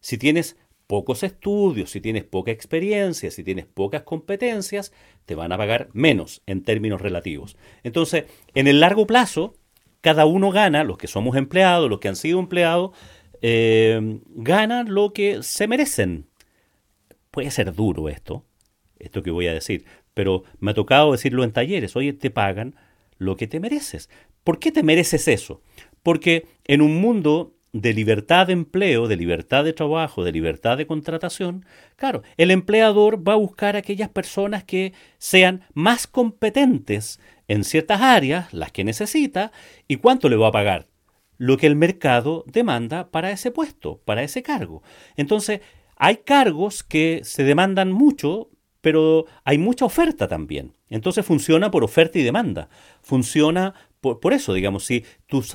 Si 0.00 0.18
tienes 0.18 0.56
pocos 0.88 1.22
estudios, 1.22 1.90
si 1.90 2.00
tienes 2.00 2.24
poca 2.24 2.50
experiencia, 2.50 3.30
si 3.30 3.44
tienes 3.44 3.66
pocas 3.66 4.02
competencias, 4.02 4.92
te 5.26 5.36
van 5.36 5.52
a 5.52 5.58
pagar 5.58 5.90
menos 5.92 6.42
en 6.46 6.64
términos 6.64 7.00
relativos. 7.00 7.56
Entonces, 7.84 8.24
en 8.54 8.66
el 8.66 8.80
largo 8.80 9.06
plazo, 9.06 9.54
cada 10.00 10.26
uno 10.26 10.50
gana, 10.50 10.84
los 10.84 10.98
que 10.98 11.08
somos 11.08 11.36
empleados, 11.36 11.90
los 11.90 11.98
que 11.98 12.08
han 12.08 12.16
sido 12.16 12.38
empleados, 12.38 12.92
eh, 13.42 14.20
ganan 14.28 14.94
lo 14.94 15.12
que 15.12 15.42
se 15.42 15.66
merecen. 15.66 16.26
Puede 17.30 17.50
ser 17.50 17.74
duro 17.74 18.08
esto, 18.08 18.44
esto 18.98 19.22
que 19.22 19.30
voy 19.30 19.46
a 19.46 19.52
decir, 19.52 19.84
pero 20.14 20.44
me 20.58 20.72
ha 20.72 20.74
tocado 20.74 21.12
decirlo 21.12 21.44
en 21.44 21.52
talleres, 21.52 21.94
oye, 21.96 22.12
te 22.12 22.30
pagan 22.30 22.74
lo 23.18 23.36
que 23.36 23.46
te 23.46 23.60
mereces. 23.60 24.10
¿Por 24.44 24.58
qué 24.58 24.72
te 24.72 24.82
mereces 24.82 25.28
eso? 25.28 25.62
Porque 26.02 26.46
en 26.64 26.80
un 26.80 27.00
mundo 27.00 27.54
de 27.72 27.92
libertad 27.92 28.46
de 28.46 28.54
empleo, 28.54 29.08
de 29.08 29.16
libertad 29.16 29.64
de 29.64 29.72
trabajo, 29.72 30.24
de 30.24 30.32
libertad 30.32 30.78
de 30.78 30.86
contratación, 30.86 31.66
claro, 31.96 32.22
el 32.36 32.50
empleador 32.50 33.26
va 33.26 33.34
a 33.34 33.36
buscar 33.36 33.76
aquellas 33.76 34.08
personas 34.08 34.64
que 34.64 34.92
sean 35.18 35.62
más 35.74 36.06
competentes 36.06 37.20
en 37.46 37.64
ciertas 37.64 38.00
áreas, 38.00 38.52
las 38.52 38.72
que 38.72 38.84
necesita, 38.84 39.52
y 39.86 39.96
cuánto 39.96 40.28
le 40.28 40.36
va 40.36 40.48
a 40.48 40.52
pagar. 40.52 40.86
Lo 41.38 41.56
que 41.56 41.66
el 41.66 41.76
mercado 41.76 42.44
demanda 42.46 43.10
para 43.10 43.30
ese 43.30 43.50
puesto, 43.50 44.00
para 44.04 44.22
ese 44.22 44.42
cargo. 44.42 44.82
Entonces, 45.16 45.60
hay 45.96 46.18
cargos 46.18 46.82
que 46.82 47.20
se 47.24 47.44
demandan 47.44 47.90
mucho, 47.92 48.50
pero 48.80 49.24
hay 49.44 49.58
mucha 49.58 49.84
oferta 49.84 50.28
también. 50.28 50.74
Entonces 50.88 51.24
funciona 51.24 51.70
por 51.70 51.84
oferta 51.84 52.18
y 52.18 52.22
demanda. 52.22 52.68
Funciona 53.02 53.74
por, 54.00 54.32
eso, 54.32 54.54
digamos, 54.54 54.84
si 54.84 55.04
tus 55.26 55.54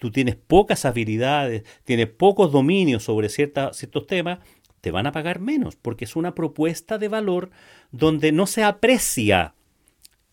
tú 0.00 0.10
tienes 0.10 0.34
pocas 0.34 0.84
habilidades, 0.84 1.62
tienes 1.84 2.08
pocos 2.08 2.50
dominios 2.50 3.04
sobre 3.04 3.28
ciertos 3.28 4.06
temas, 4.08 4.40
te 4.80 4.90
van 4.90 5.06
a 5.06 5.12
pagar 5.12 5.40
menos, 5.40 5.76
porque 5.76 6.04
es 6.04 6.16
una 6.16 6.34
propuesta 6.34 6.98
de 6.98 7.08
valor 7.08 7.50
donde 7.92 8.32
no 8.32 8.46
se 8.46 8.64
aprecia, 8.64 9.54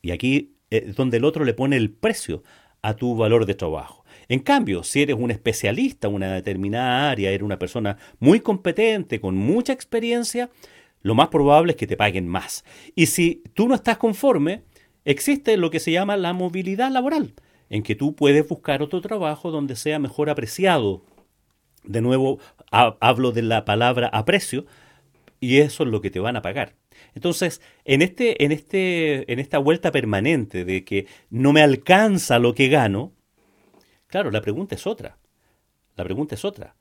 y 0.01 0.11
aquí 0.11 0.55
es 0.69 0.83
eh, 0.83 0.93
donde 0.95 1.17
el 1.17 1.25
otro 1.25 1.45
le 1.45 1.53
pone 1.53 1.77
el 1.77 1.91
precio 1.91 2.43
a 2.81 2.95
tu 2.95 3.15
valor 3.15 3.45
de 3.45 3.55
trabajo. 3.55 4.02
En 4.27 4.39
cambio, 4.39 4.83
si 4.83 5.01
eres 5.01 5.15
un 5.17 5.31
especialista 5.31 6.07
en 6.07 6.15
una 6.15 6.33
determinada 6.33 7.09
área, 7.09 7.29
eres 7.31 7.43
una 7.43 7.59
persona 7.59 7.97
muy 8.19 8.39
competente, 8.39 9.19
con 9.19 9.35
mucha 9.35 9.73
experiencia, 9.73 10.49
lo 11.01 11.15
más 11.15 11.27
probable 11.27 11.73
es 11.73 11.77
que 11.77 11.87
te 11.87 11.97
paguen 11.97 12.27
más. 12.27 12.63
Y 12.95 13.07
si 13.07 13.43
tú 13.53 13.67
no 13.67 13.75
estás 13.75 13.97
conforme, 13.97 14.63
existe 15.05 15.57
lo 15.57 15.69
que 15.69 15.79
se 15.79 15.91
llama 15.91 16.17
la 16.17 16.33
movilidad 16.33 16.91
laboral 16.91 17.33
en 17.69 17.83
que 17.83 17.95
tú 17.95 18.15
puedes 18.15 18.47
buscar 18.47 18.81
otro 18.81 19.01
trabajo 19.01 19.51
donde 19.51 19.75
sea 19.75 19.99
mejor 19.99 20.29
apreciado. 20.29 21.03
De 21.83 22.01
nuevo, 22.01 22.39
hablo 22.71 23.31
de 23.31 23.41
la 23.41 23.65
palabra 23.65 24.07
aprecio 24.07 24.65
y 25.39 25.57
eso 25.57 25.83
es 25.83 25.89
lo 25.89 25.99
que 25.99 26.11
te 26.11 26.19
van 26.19 26.35
a 26.35 26.41
pagar. 26.41 26.75
Entonces, 27.15 27.61
en, 27.83 28.01
este, 28.01 28.43
en, 28.45 28.51
este, 28.51 29.31
en 29.31 29.39
esta 29.39 29.57
vuelta 29.57 29.91
permanente 29.91 30.65
de 30.65 30.85
que 30.85 31.07
no 31.29 31.51
me 31.51 31.61
alcanza 31.61 32.39
lo 32.39 32.53
que 32.53 32.69
gano, 32.69 33.11
claro, 34.13 34.29
la 34.29 34.41
pregunta 34.41 34.75
es 34.75 34.85
otra. 34.85 35.17
La 35.95 36.03
pregunta 36.03 36.35
es 36.35 36.45
otra. 36.45 36.75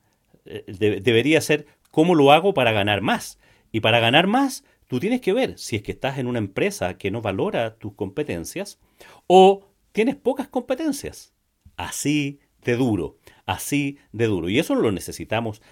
Eh, 0.45 0.65
debería 1.01 1.41
ser, 1.41 1.65
¿cómo 1.89 2.13
lo 2.13 2.31
hago 2.31 2.53
para 2.53 2.71
ganar 2.71 3.01
más? 3.01 3.39
Y 3.71 3.79
para 3.79 3.99
ganar 3.99 4.27
más, 4.27 4.63
tú 4.87 4.99
tienes 4.99 5.19
que 5.19 5.33
ver 5.33 5.57
si 5.57 5.75
es 5.75 5.81
que 5.81 5.93
estás 5.93 6.19
en 6.19 6.27
una 6.27 6.37
empresa 6.37 6.95
que 6.95 7.09
no 7.09 7.23
valora 7.23 7.73
tus 7.77 7.95
competencias 7.95 8.77
o 9.25 9.65
tienes 9.93 10.15
pocas 10.15 10.47
competencias. 10.47 11.33
Así 11.75 12.39
de 12.63 12.75
duro, 12.75 13.17
así 13.47 13.97
de 14.11 14.27
duro. 14.27 14.47
Y 14.47 14.59
eso 14.59 14.75
lo 14.75 14.91
necesitamos 14.91 15.63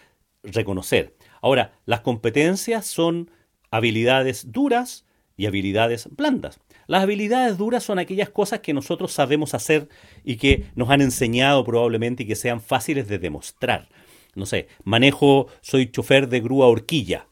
reconocer. 0.41 1.15
Ahora, 1.43 1.79
las 1.85 2.01
competencias 2.01 2.87
son 2.87 3.29
habilidades 3.69 4.51
duras 4.51 5.05
y 5.37 5.45
habilidades 5.45 6.09
blandas. 6.09 6.59
Las 6.87 7.03
habilidades 7.03 7.57
duras 7.57 7.83
son 7.83 7.99
aquellas 7.99 8.29
cosas 8.29 8.59
que 8.59 8.73
nosotros 8.73 9.11
sabemos 9.11 9.53
hacer 9.53 9.87
y 10.23 10.37
que 10.37 10.65
nos 10.75 10.89
han 10.89 11.01
enseñado 11.01 11.63
probablemente 11.63 12.23
y 12.23 12.27
que 12.27 12.35
sean 12.35 12.61
fáciles 12.61 13.07
de 13.07 13.19
demostrar. 13.19 13.87
No 14.35 14.45
sé, 14.45 14.67
manejo, 14.83 15.47
soy 15.61 15.91
chofer 15.91 16.29
de 16.29 16.39
grúa 16.39 16.67
horquilla. 16.67 17.27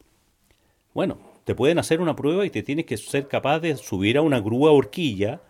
Bueno, 0.94 1.18
te 1.46 1.56
pueden 1.56 1.80
hacer 1.80 2.02
una 2.02 2.16
prueba 2.16 2.46
y 2.46 2.50
te 2.50 2.62
tienes 2.62 2.86
que 2.86 2.98
ser 2.98 3.28
capaz 3.28 3.60
de 3.60 3.76
subir 3.78 4.18
a 4.18 4.22
una 4.22 4.40
grúa 4.40 4.72
horquilla 4.72 5.42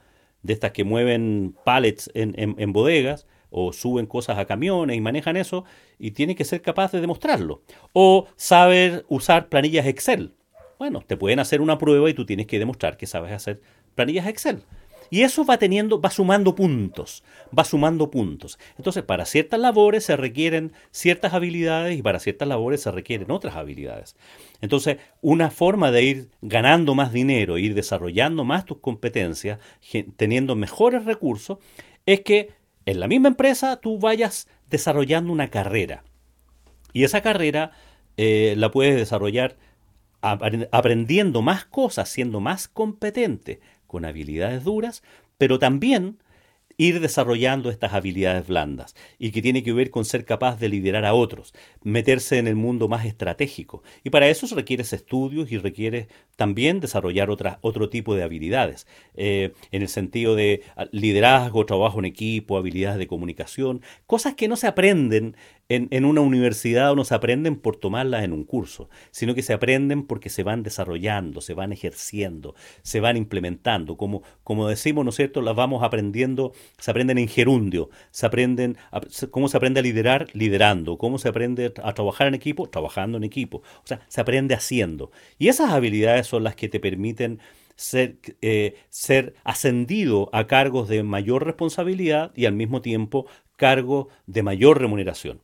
de 0.43 0.53
estas 0.53 0.71
que 0.71 0.83
mueven 0.83 1.55
pallets 1.65 2.09
en, 2.13 2.71
bodegas 2.71 3.27
o 3.49 3.73
suben 3.73 4.05
cosas 4.05 4.37
a 4.37 4.45
camiones 4.45 4.95
y 4.95 5.01
manejan 5.01 5.37
eso 5.37 5.65
y 5.97 6.11
tiene 6.11 6.35
que 6.35 6.45
ser 6.45 6.61
capaz 6.61 6.91
de 6.91 7.01
demostrarlo. 7.01 7.63
O 7.93 8.27
saber 8.35 9.05
usar 9.09 9.49
planillas 9.49 9.87
Excel. 9.87 10.35
Bueno, 10.77 11.03
te 11.05 11.17
pueden 11.17 11.39
hacer 11.39 11.59
una 11.59 11.77
prueba 11.77 12.09
y 12.09 12.13
tú 12.13 12.25
tienes 12.25 12.47
que 12.47 12.59
demostrar 12.59 12.95
que 12.95 13.05
sabes 13.05 13.33
hacer 13.33 13.59
planillas 13.95 14.27
Excel. 14.27 14.63
Y 15.11 15.23
eso 15.23 15.43
va 15.43 15.57
teniendo, 15.57 15.99
va 15.99 16.11
sumando 16.11 16.53
puntos, 16.53 17.23
va 17.57 17.63
sumando 17.63 18.11
puntos. 18.11 18.59
Entonces, 18.77 19.03
para 19.03 19.25
ciertas 19.25 19.59
labores 19.59 20.05
se 20.05 20.15
requieren 20.15 20.71
ciertas 20.91 21.33
habilidades 21.33 21.97
y 21.97 22.01
para 22.03 22.19
ciertas 22.19 22.47
labores 22.47 22.81
se 22.81 22.91
requieren 22.91 23.31
otras 23.31 23.55
habilidades. 23.55 24.15
Entonces, 24.61 24.97
una 25.21 25.49
forma 25.49 25.91
de 25.91 26.03
ir 26.03 26.29
ganando 26.41 26.93
más 26.93 27.11
dinero, 27.11 27.57
ir 27.57 27.73
desarrollando 27.73 28.43
más 28.43 28.65
tus 28.65 28.79
competencias, 28.79 29.59
teniendo 30.15 30.55
mejores 30.55 31.05
recursos, 31.05 31.57
es 32.05 32.21
que 32.21 32.51
en 32.85 32.99
la 32.99 33.07
misma 33.07 33.29
empresa 33.29 33.77
tú 33.77 33.97
vayas 33.97 34.47
desarrollando 34.69 35.31
una 35.31 35.49
carrera. 35.49 36.03
Y 36.93 37.03
esa 37.03 37.21
carrera 37.21 37.71
eh, 38.17 38.53
la 38.57 38.71
puedes 38.71 38.95
desarrollar 38.95 39.57
aprendiendo 40.21 41.41
más 41.41 41.63
cosas, 41.63 42.09
siendo 42.09 42.41
más 42.41 42.67
competente, 42.67 43.61
con 43.89 44.05
habilidades 44.05 44.63
duras, 44.63 45.03
pero 45.37 45.59
también 45.59 46.19
ir 46.79 47.01
desarrollando 47.01 47.69
estas 47.69 47.93
habilidades 47.93 48.47
blandas 48.47 48.95
y 49.19 49.31
que 49.31 49.41
tiene 49.41 49.63
que 49.63 49.73
ver 49.73 49.91
con 49.91 50.05
ser 50.05 50.23
capaz 50.23 50.57
de 50.61 50.69
liderar 50.69 51.03
a 51.03 51.13
otros, 51.13 51.53
meterse 51.83 52.37
en 52.37 52.47
el 52.47 52.55
mundo 52.55 52.87
más 52.87 53.05
estratégico. 53.05 53.83
Y 54.05 54.11
para 54.11 54.29
eso 54.29 54.47
se 54.47 54.55
requiere 54.55 54.83
estudios 54.83 55.51
y 55.51 55.57
requiere 55.57 56.07
también 56.37 56.79
desarrollar 56.79 57.29
otro 57.29 57.89
tipo 57.89 58.15
de 58.15 58.23
habilidades, 58.23 58.87
eh, 59.15 59.51
en 59.71 59.81
el 59.81 59.89
sentido 59.89 60.35
de 60.35 60.63
ah, 60.77 60.85
liderazgo, 60.93 61.65
trabajo 61.65 61.99
en 61.99 62.05
equipo, 62.05 62.57
habilidades 62.57 62.97
de 62.97 63.07
comunicación, 63.07 63.81
cosas 64.07 64.35
que 64.35 64.47
no 64.47 64.55
se 64.55 64.67
aprenden 64.67 65.35
en, 65.69 66.03
una 66.03 66.21
universidad 66.21 66.95
no 66.95 67.05
se 67.05 67.13
aprenden 67.13 67.55
por 67.55 67.75
tomarlas 67.75 68.23
en 68.23 68.33
un 68.33 68.43
curso, 68.43 68.89
sino 69.11 69.35
que 69.35 69.43
se 69.43 69.53
aprenden 69.53 70.07
porque 70.07 70.29
se 70.29 70.41
van 70.41 70.63
desarrollando, 70.63 71.41
se 71.41 71.53
van 71.53 71.71
ejerciendo, 71.71 72.55
se 72.81 72.99
van 72.99 73.17
implementando. 73.17 73.95
Como, 73.95 74.67
decimos, 74.67 75.05
¿no 75.05 75.09
es 75.09 75.15
cierto?, 75.15 75.41
las 75.41 75.55
vamos 75.55 75.83
aprendiendo, 75.83 76.53
se 76.79 76.89
aprenden 76.89 77.19
en 77.19 77.27
gerundio, 77.27 77.91
se 78.09 78.25
aprenden, 78.25 78.77
cómo 79.29 79.47
se 79.47 79.57
aprende 79.57 79.79
a 79.79 79.83
liderar, 79.83 80.27
liderando, 80.33 80.97
cómo 80.97 81.19
se 81.19 81.29
aprende 81.29 81.71
a 81.83 81.93
trabajar 81.93 82.27
en 82.27 82.33
equipo, 82.33 82.67
trabajando 82.67 83.19
en 83.19 83.23
equipo. 83.23 83.57
O 83.83 83.87
sea, 83.87 84.01
se 84.07 84.21
aprende 84.21 84.55
haciendo. 84.55 85.11
Y 85.37 85.49
esas 85.49 85.71
habilidades 85.71 86.25
son 86.25 86.43
las 86.43 86.55
que 86.55 86.67
te 86.67 86.79
permiten 86.79 87.39
ser, 87.75 88.17
eh, 88.41 88.73
ser 88.89 89.35
ascendido 89.43 90.31
a 90.33 90.47
cargos 90.47 90.89
de 90.89 91.03
mayor 91.03 91.45
responsabilidad 91.45 92.31
y 92.35 92.45
al 92.45 92.53
mismo 92.53 92.81
tiempo 92.81 93.27
cargos 93.55 94.07
de 94.25 94.41
mayor 94.41 94.79
remuneración. 94.81 95.41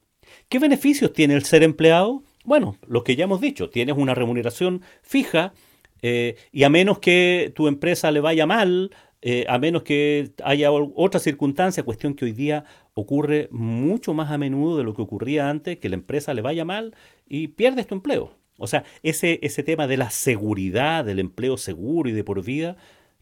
¿Qué 0.49 0.59
beneficios 0.59 1.11
tiene 1.11 1.33
el 1.33 1.43
ser 1.43 1.63
empleado? 1.63 2.23
Bueno, 2.43 2.77
los 2.87 3.03
que 3.03 3.15
ya 3.15 3.23
hemos 3.23 3.41
dicho, 3.41 3.69
tienes 3.69 3.97
una 3.97 4.13
remuneración 4.13 4.81
fija 5.01 5.53
eh, 6.01 6.35
y 6.51 6.63
a 6.63 6.69
menos 6.69 6.99
que 6.99 7.51
tu 7.55 7.67
empresa 7.67 8.11
le 8.11 8.19
vaya 8.19 8.45
mal, 8.45 8.91
eh, 9.23 9.45
a 9.49 9.57
menos 9.57 9.81
que 9.81 10.31
haya 10.43 10.71
otra 10.71 11.19
circunstancia, 11.19 11.81
cuestión 11.81 12.13
que 12.13 12.25
hoy 12.25 12.31
día 12.31 12.65
ocurre 12.93 13.47
mucho 13.51 14.13
más 14.13 14.31
a 14.31 14.37
menudo 14.37 14.77
de 14.77 14.83
lo 14.83 14.93
que 14.93 15.01
ocurría 15.01 15.49
antes, 15.49 15.79
que 15.79 15.89
la 15.89 15.95
empresa 15.95 16.35
le 16.35 16.43
vaya 16.43 16.63
mal 16.63 16.95
y 17.27 17.47
pierdes 17.47 17.87
tu 17.87 17.95
empleo. 17.95 18.37
O 18.59 18.67
sea, 18.67 18.83
ese, 19.01 19.39
ese 19.41 19.63
tema 19.63 19.87
de 19.87 19.97
la 19.97 20.11
seguridad, 20.11 21.03
del 21.05 21.19
empleo 21.19 21.57
seguro 21.57 22.07
y 22.09 22.13
de 22.13 22.23
por 22.23 22.43
vida, 22.43 22.77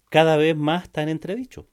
cada 0.10 0.36
vez 0.36 0.58
más 0.58 0.84
está 0.84 1.04
en 1.04 1.10
entredicho 1.10 1.68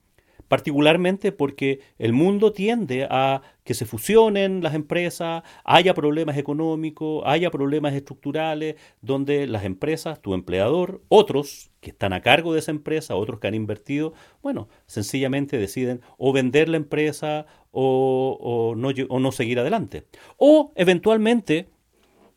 particularmente 0.50 1.30
porque 1.30 1.78
el 2.00 2.12
mundo 2.12 2.52
tiende 2.52 3.07
a 3.09 3.42
que 3.62 3.73
se 3.73 3.87
fusionen 3.87 4.64
las 4.64 4.75
empresas, 4.75 5.45
haya 5.62 5.95
problemas 5.95 6.37
económicos, 6.38 7.23
haya 7.25 7.52
problemas 7.52 7.95
estructurales, 7.95 8.75
donde 9.00 9.47
las 9.47 9.62
empresas, 9.62 10.21
tu 10.21 10.35
empleador, 10.35 11.02
otros 11.07 11.71
que 11.78 11.90
están 11.90 12.12
a 12.12 12.21
cargo 12.21 12.52
de 12.52 12.59
esa 12.59 12.73
empresa, 12.73 13.14
otros 13.14 13.38
que 13.38 13.47
han 13.47 13.54
invertido, 13.54 14.12
bueno, 14.42 14.69
sencillamente 14.87 15.57
deciden 15.57 16.00
o 16.19 16.33
vender 16.33 16.69
la 16.69 16.78
empresa 16.78 17.47
o, 17.71 18.75
no, 18.76 18.90
no 19.21 19.30
seguir 19.30 19.61
adelante. 19.61 20.02
O 20.37 20.73
eventualmente 20.75 21.69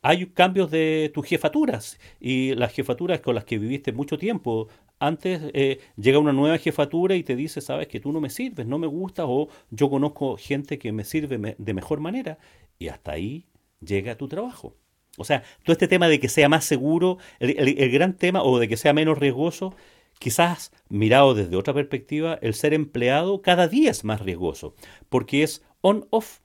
hay 0.03 0.27
cambios 0.27 0.70
de 0.70 1.10
tus 1.15 1.25
jefaturas 1.25 1.98
y 2.20 2.53
las 2.53 2.74
jefaturas 2.74 3.22
con 3.22 3.34
las 3.34 3.46
que 3.46 3.58
viviste 3.58 3.91
mucho 3.91 4.20
tiempo. 4.20 4.67
Antes 5.05 5.41
eh, 5.53 5.81
llega 5.98 6.17
una 6.17 6.31
nueva 6.31 6.57
jefatura 6.57 7.15
y 7.15 7.24
te 7.24 7.36
dice, 7.36 7.60
sabes 7.60 7.88
que 7.88 8.00
tú 8.00 8.13
no 8.13 8.22
me 8.22 8.29
sirves, 8.29 8.65
no 8.65 8.77
me 8.77 8.88
gustas 8.88 9.25
o 9.27 9.50
yo 9.69 9.89
conozco 9.89 10.38
gente 10.38 10.79
que 10.79 10.93
me 10.93 11.03
sirve 11.03 11.55
de 11.57 11.74
mejor 11.74 12.00
manera 12.00 12.38
y 12.79 12.88
hasta 12.88 13.12
ahí 13.12 13.45
llega 13.81 14.15
tu 14.15 14.29
trabajo. 14.29 14.77
O 15.17 15.25
sea, 15.25 15.43
todo 15.63 15.74
este 15.74 15.89
tema 15.89 16.07
de 16.07 16.22
que 16.22 16.29
sea 16.29 16.48
más 16.48 16.63
seguro, 16.63 17.17
el, 17.39 17.91
gran 17.91 18.15
tema, 18.15 18.43
o 18.43 18.57
de 18.60 18.69
que 18.69 18.77
sea 18.77 18.93
menos 18.93 19.17
riesgoso, 19.17 19.75
quizás 20.19 20.72
mirado 20.88 21.33
desde 21.33 21.57
otra 21.57 21.74
perspectiva, 21.74 22.39
el 22.41 22.53
ser 22.53 22.74
empleado 22.74 23.41
cada 23.41 23.67
día 23.67 23.91
es 23.91 24.05
más 24.05 24.22
riesgoso, 24.22 24.74
porque 25.10 25.43
es 25.43 25.63
on-off. 25.81 26.39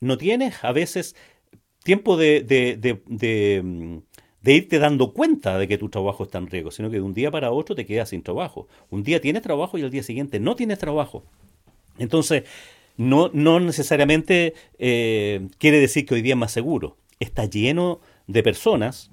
No 0.00 0.16
tienes 0.16 0.64
a 0.64 0.72
veces 0.72 1.14
tiempo 1.84 2.16
de, 2.16 3.60
mm, 3.62 3.98
de, 4.42 4.54
irte 4.54 4.78
dando 4.78 5.12
cuenta 5.12 5.58
de 5.58 5.68
que 5.68 5.78
tu 5.78 5.88
trabajo 5.88 6.24
está 6.24 6.38
en 6.38 6.48
riesgo, 6.48 6.70
sino 6.70 6.90
que 6.90 6.96
de 6.96 7.02
un 7.02 7.14
día 7.14 7.30
para 7.30 7.50
otro 7.50 7.74
te 7.74 7.86
quedas 7.86 8.10
sin 8.10 8.22
trabajo. 8.22 8.68
Un 8.90 9.02
día 9.02 9.20
tienes 9.20 9.42
trabajo 9.42 9.78
y 9.78 9.82
al 9.82 9.90
día 9.90 10.02
siguiente 10.02 10.40
no 10.40 10.56
tienes 10.56 10.78
trabajo. 10.78 11.24
Entonces, 11.98 12.44
no, 12.96 13.30
no 13.32 13.60
necesariamente 13.60 14.54
eh, 14.78 15.48
quiere 15.58 15.80
decir 15.80 16.06
que 16.06 16.14
hoy 16.14 16.22
día 16.22 16.34
es 16.34 16.38
más 16.38 16.52
seguro 16.52 16.96
está 17.20 17.44
lleno 17.46 18.00
de 18.26 18.42
personas, 18.42 19.10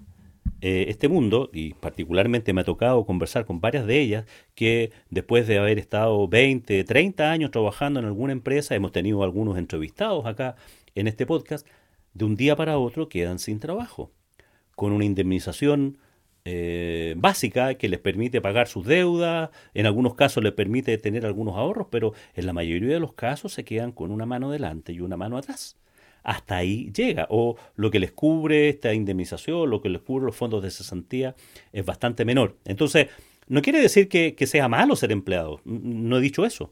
eh, 0.61 0.85
este 0.89 1.07
mundo, 1.07 1.49
y 1.53 1.73
particularmente 1.73 2.53
me 2.53 2.61
ha 2.61 2.63
tocado 2.63 3.05
conversar 3.05 3.45
con 3.45 3.61
varias 3.61 3.85
de 3.85 3.99
ellas, 3.99 4.25
que 4.53 4.91
después 5.09 5.47
de 5.47 5.57
haber 5.57 5.79
estado 5.79 6.27
20, 6.27 6.83
30 6.83 7.31
años 7.31 7.51
trabajando 7.51 7.99
en 7.99 8.05
alguna 8.05 8.33
empresa, 8.33 8.75
hemos 8.75 8.91
tenido 8.91 9.23
algunos 9.23 9.57
entrevistados 9.57 10.25
acá 10.25 10.55
en 10.95 11.07
este 11.07 11.25
podcast, 11.25 11.67
de 12.13 12.25
un 12.25 12.35
día 12.35 12.55
para 12.55 12.77
otro 12.77 13.09
quedan 13.09 13.39
sin 13.39 13.59
trabajo, 13.59 14.11
con 14.75 14.91
una 14.91 15.05
indemnización 15.05 15.97
eh, 16.45 17.15
básica 17.17 17.73
que 17.75 17.89
les 17.89 17.99
permite 17.99 18.41
pagar 18.41 18.67
sus 18.67 18.85
deudas, 18.85 19.49
en 19.73 19.85
algunos 19.85 20.15
casos 20.15 20.43
les 20.43 20.53
permite 20.53 20.97
tener 20.97 21.25
algunos 21.25 21.55
ahorros, 21.55 21.87
pero 21.89 22.13
en 22.35 22.45
la 22.45 22.53
mayoría 22.53 22.93
de 22.93 22.99
los 22.99 23.13
casos 23.13 23.53
se 23.53 23.63
quedan 23.63 23.91
con 23.91 24.11
una 24.11 24.25
mano 24.25 24.51
delante 24.51 24.93
y 24.93 25.01
una 25.01 25.17
mano 25.17 25.37
atrás 25.37 25.77
hasta 26.25 26.57
ahí 26.57 26.91
llega. 26.91 27.27
O 27.29 27.55
lo 27.75 27.91
que 27.91 27.99
les 27.99 28.11
cubre 28.11 28.67
esta 28.67 28.93
indemnización, 28.93 29.69
lo 29.69 29.81
que 29.81 29.89
les 29.89 30.01
cubre 30.01 30.25
los 30.25 30.35
fondos 30.35 30.61
de 30.61 30.71
cesantía 30.71 31.35
es 31.71 31.85
bastante 31.85 32.25
menor. 32.25 32.57
Entonces, 32.65 33.07
no 33.47 33.61
quiere 33.61 33.79
decir 33.79 34.09
que, 34.09 34.35
sea 34.47 34.67
malo 34.67 34.95
ser 34.95 35.11
empleado, 35.11 35.61
no 35.63 36.17
he 36.17 36.21
dicho 36.21 36.45
eso. 36.45 36.71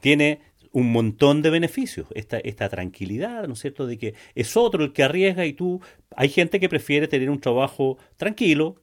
Tiene 0.00 0.40
un 0.76 0.92
montón 0.92 1.40
de 1.40 1.48
beneficios, 1.48 2.06
esta, 2.14 2.36
esta 2.36 2.68
tranquilidad, 2.68 3.46
¿no 3.46 3.54
es 3.54 3.60
cierto?, 3.60 3.86
de 3.86 3.96
que 3.96 4.12
es 4.34 4.58
otro 4.58 4.84
el 4.84 4.92
que 4.92 5.04
arriesga 5.04 5.46
y 5.46 5.54
tú, 5.54 5.80
hay 6.14 6.28
gente 6.28 6.60
que 6.60 6.68
prefiere 6.68 7.08
tener 7.08 7.30
un 7.30 7.40
trabajo 7.40 7.96
tranquilo, 8.18 8.82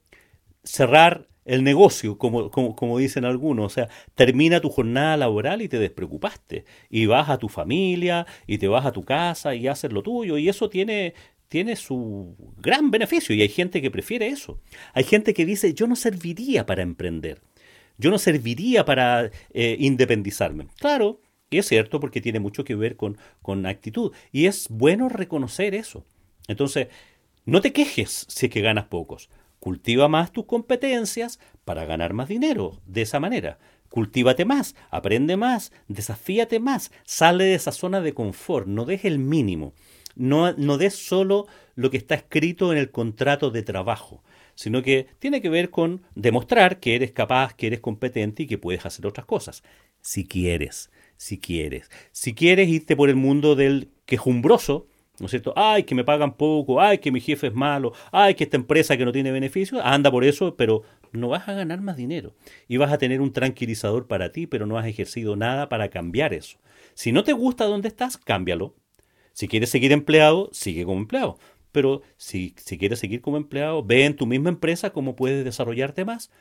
cerrar 0.63 1.27
el 1.45 1.63
negocio, 1.63 2.17
como, 2.17 2.49
como, 2.49 2.97
dicen 2.97 3.25
algunos. 3.25 3.67
O 3.67 3.69
sea, 3.69 3.89
termina 4.15 4.59
tu 4.59 4.69
jornada 4.69 5.17
laboral 5.17 5.61
y 5.61 5.67
te 5.67 5.77
despreocupaste. 5.77 6.65
Y 6.89 7.05
vas 7.05 7.29
a 7.29 7.37
tu 7.37 7.47
familia, 7.47 8.25
y 8.47 8.57
te 8.57 8.67
vas 8.67 8.87
a 8.87 8.91
tu 8.91 9.03
casa 9.03 9.53
y 9.53 9.67
haces 9.67 9.91
lo 9.91 10.01
tuyo. 10.01 10.39
Y 10.39 10.49
eso 10.49 10.69
tiene, 10.69 11.13
tiene 11.47 11.75
su 11.75 12.35
gran 12.57 12.89
beneficio. 12.89 13.35
Y 13.35 13.43
hay 13.43 13.49
gente 13.49 13.83
que 13.83 13.91
prefiere 13.91 14.25
eso. 14.29 14.59
Hay 14.95 15.03
gente 15.03 15.35
que 15.35 15.45
dice, 15.45 15.75
yo 15.75 15.85
no 15.85 15.95
serviría 15.95 16.65
para 16.65 16.81
emprender. 16.81 17.43
Yo 17.99 18.09
no 18.09 18.17
serviría 18.17 18.83
para 18.83 19.29
eh, 19.53 19.75
independizarme. 19.77 20.65
Claro, 20.79 21.21
es 21.59 21.67
cierto 21.67 21.99
porque 21.99 22.21
tiene 22.21 22.39
mucho 22.39 22.63
que 22.63 22.75
ver 22.75 22.95
con, 22.95 23.17
con 23.41 23.65
actitud. 23.65 24.11
Y 24.31 24.45
es 24.45 24.67
bueno 24.69 25.09
reconocer 25.09 25.75
eso. 25.75 26.05
Entonces, 26.47 26.87
no 27.45 27.61
te 27.61 27.73
quejes 27.73 28.25
si 28.29 28.45
es 28.45 28.51
que 28.51 28.61
ganas 28.61 28.85
pocos. 28.85 29.29
Cultiva 29.59 30.07
más 30.07 30.31
tus 30.31 30.45
competencias 30.45 31.39
para 31.65 31.85
ganar 31.85 32.13
más 32.13 32.27
dinero 32.27 32.81
de 32.85 33.01
esa 33.01 33.19
manera. 33.19 33.59
Cultívate 33.89 34.43
más, 34.43 34.75
aprende 34.89 35.37
más, 35.37 35.71
desafíate 35.87 36.59
más, 36.59 36.91
sale 37.05 37.43
de 37.43 37.53
esa 37.53 37.71
zona 37.71 38.01
de 38.01 38.13
confort, 38.13 38.65
no 38.67 38.85
deje 38.85 39.07
el 39.07 39.19
mínimo. 39.19 39.73
No, 40.15 40.53
no 40.53 40.77
des 40.77 40.95
solo 40.95 41.47
lo 41.75 41.91
que 41.91 41.97
está 41.97 42.15
escrito 42.15 42.71
en 42.71 42.77
el 42.77 42.91
contrato 42.91 43.51
de 43.51 43.63
trabajo, 43.63 44.23
sino 44.55 44.81
que 44.81 45.07
tiene 45.19 45.41
que 45.41 45.49
ver 45.49 45.69
con 45.69 46.01
demostrar 46.15 46.79
que 46.79 46.95
eres 46.95 47.11
capaz, 47.11 47.53
que 47.53 47.67
eres 47.67 47.79
competente 47.79 48.43
y 48.43 48.47
que 48.47 48.57
puedes 48.57 48.85
hacer 48.85 49.05
otras 49.05 49.25
cosas. 49.25 49.63
Si 50.01 50.25
quieres, 50.25 50.91
si 51.23 51.37
quieres. 51.37 51.89
Si 52.11 52.33
quieres 52.33 52.67
irte 52.67 52.97
por 52.97 53.09
el 53.09 53.15
mundo 53.15 53.55
del 53.55 53.89
quejumbroso, 54.05 54.87
¿no 55.19 55.27
es 55.27 55.29
cierto? 55.31 55.53
Ay, 55.55 55.83
que 55.83 55.95
me 55.95 56.03
pagan 56.03 56.35
poco, 56.35 56.81
ay, 56.81 56.97
que 56.97 57.13
mi 57.13 57.21
jefe 57.21 57.47
es 57.47 57.53
malo, 57.53 57.93
ay, 58.11 58.35
que 58.35 58.43
esta 58.43 58.57
empresa 58.57 58.97
que 58.97 59.05
no 59.05 59.13
tiene 59.13 59.31
beneficios, 59.31 59.81
anda 59.85 60.11
por 60.11 60.25
eso, 60.25 60.57
pero 60.57 60.83
no 61.13 61.29
vas 61.29 61.47
a 61.47 61.53
ganar 61.53 61.79
más 61.79 61.95
dinero. 61.95 62.35
Y 62.67 62.75
vas 62.75 62.91
a 62.91 62.97
tener 62.97 63.21
un 63.21 63.31
tranquilizador 63.31 64.05
para 64.07 64.33
ti, 64.33 64.47
pero 64.47 64.65
no 64.65 64.77
has 64.77 64.85
ejercido 64.85 65.37
nada 65.37 65.69
para 65.69 65.89
cambiar 65.89 66.33
eso. 66.33 66.57
Si 66.93 67.13
no 67.13 67.23
te 67.23 67.31
gusta 67.31 67.65
donde 67.65 67.87
estás, 67.87 68.17
cámbialo. 68.17 68.75
Si 69.31 69.47
quieres 69.47 69.69
seguir 69.69 69.93
empleado, 69.93 70.49
sigue 70.51 70.83
como 70.83 70.99
empleado. 70.99 71.39
Pero 71.71 72.01
si, 72.17 72.53
si 72.57 72.77
quieres 72.77 72.99
seguir 72.99 73.21
como 73.21 73.37
empleado, 73.37 73.81
ve 73.81 74.03
en 74.03 74.17
tu 74.17 74.27
misma 74.27 74.49
empresa 74.49 74.89
cómo 74.91 75.15
puedes 75.15 75.45
desarrollarte 75.45 76.03
más. 76.03 76.31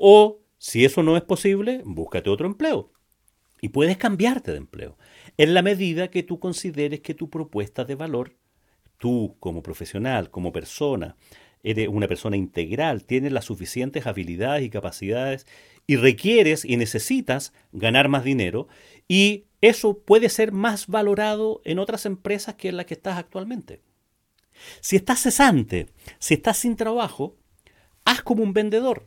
O, 0.00 0.38
si 0.56 0.86
eso 0.86 1.02
no 1.02 1.14
es 1.18 1.22
posible, 1.22 1.82
búscate 1.84 2.30
otro 2.30 2.46
empleo. 2.46 2.90
Y 3.60 3.70
puedes 3.70 3.96
cambiarte 3.96 4.52
de 4.52 4.58
empleo 4.58 4.96
en 5.36 5.54
la 5.54 5.62
medida 5.62 6.08
que 6.08 6.22
tú 6.22 6.38
consideres 6.38 7.00
que 7.00 7.14
tu 7.14 7.30
propuesta 7.30 7.84
de 7.84 7.94
valor, 7.94 8.36
tú 8.98 9.36
como 9.40 9.62
profesional, 9.62 10.30
como 10.30 10.52
persona, 10.52 11.16
eres 11.62 11.88
una 11.88 12.08
persona 12.08 12.36
integral, 12.36 13.04
tienes 13.04 13.32
las 13.32 13.46
suficientes 13.46 14.06
habilidades 14.06 14.64
y 14.64 14.70
capacidades 14.70 15.46
y 15.86 15.96
requieres 15.96 16.64
y 16.64 16.76
necesitas 16.76 17.52
ganar 17.72 18.08
más 18.08 18.24
dinero 18.24 18.68
y 19.08 19.44
eso 19.60 19.98
puede 19.98 20.28
ser 20.28 20.52
más 20.52 20.86
valorado 20.86 21.60
en 21.64 21.78
otras 21.78 22.06
empresas 22.06 22.54
que 22.54 22.68
en 22.68 22.76
la 22.76 22.84
que 22.84 22.94
estás 22.94 23.18
actualmente. 23.18 23.80
Si 24.80 24.96
estás 24.96 25.20
cesante, 25.20 25.88
si 26.18 26.34
estás 26.34 26.58
sin 26.58 26.76
trabajo, 26.76 27.36
haz 28.04 28.22
como 28.22 28.42
un 28.42 28.52
vendedor. 28.52 29.06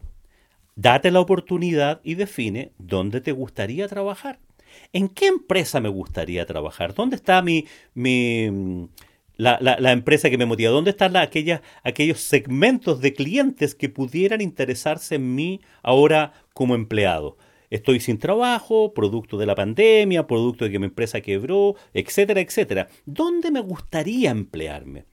Date 0.75 1.11
la 1.11 1.19
oportunidad 1.19 2.01
y 2.03 2.15
define 2.15 2.71
dónde 2.77 3.21
te 3.21 3.31
gustaría 3.31 3.87
trabajar. 3.87 4.39
¿En 4.93 5.09
qué 5.09 5.27
empresa 5.27 5.79
me 5.79 5.89
gustaría 5.89 6.45
trabajar? 6.45 6.93
¿Dónde 6.93 7.17
está 7.17 7.41
mi, 7.41 7.65
mi 7.93 8.87
la, 9.35 9.57
la, 9.59 9.91
empresa 9.91 10.29
que 10.29 10.37
me 10.37 10.45
motiva? 10.45 10.71
¿Dónde 10.71 10.91
están 10.91 11.17
aquellas, 11.17 11.61
aquellos 11.83 12.19
segmentos 12.19 13.01
de 13.01 13.13
clientes 13.13 13.75
que 13.75 13.89
pudieran 13.89 14.39
interesarse 14.39 15.15
en 15.15 15.35
mí 15.35 15.61
ahora 15.83 16.33
como 16.53 16.75
empleado? 16.75 17.37
Estoy 17.69 18.01
sin 18.01 18.17
trabajo, 18.17 18.93
producto 18.93 19.37
de 19.37 19.45
la 19.45 19.55
pandemia, 19.55 20.27
producto 20.27 20.65
de 20.65 20.71
que 20.71 20.79
mi 20.79 20.85
empresa 20.85 21.21
quebró, 21.21 21.75
etcétera, 21.93 22.41
etcétera. 22.41 22.89
¿Dónde 23.05 23.49
me 23.49 23.61
gustaría 23.61 24.29
emplearme? 24.29 25.05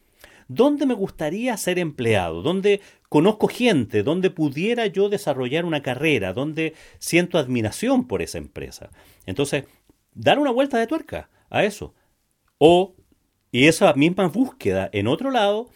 ¿Dónde 0.48 0.84
me 0.84 0.94
gustaría 0.94 1.56
ser 1.56 1.78
empleado? 1.78 2.42
¿Dónde 2.42 2.80
conozco 3.08 3.48
gente? 3.48 4.02
¿Dónde 4.02 4.30
pudiera 4.30 4.86
yo 4.86 5.08
desarrollar 5.08 5.64
una 5.64 5.82
carrera? 5.82 6.32
¿Dónde 6.32 6.74
siento 6.98 7.38
admiración 7.38 8.06
por 8.06 8.22
esa 8.22 8.38
empresa? 8.38 8.90
Entonces, 9.26 9.64
dar 10.14 10.38
una 10.38 10.50
vuelta 10.50 10.78
de 10.78 10.86
tuerca 10.86 11.30
a 11.50 11.64
eso. 11.64 11.94
O, 12.58 12.94
y 13.52 13.66
esa 13.66 13.92
misma 13.94 14.28
búsqueda 14.28 14.90
en 14.92 15.06
otro 15.06 15.30
lado, 15.30 15.68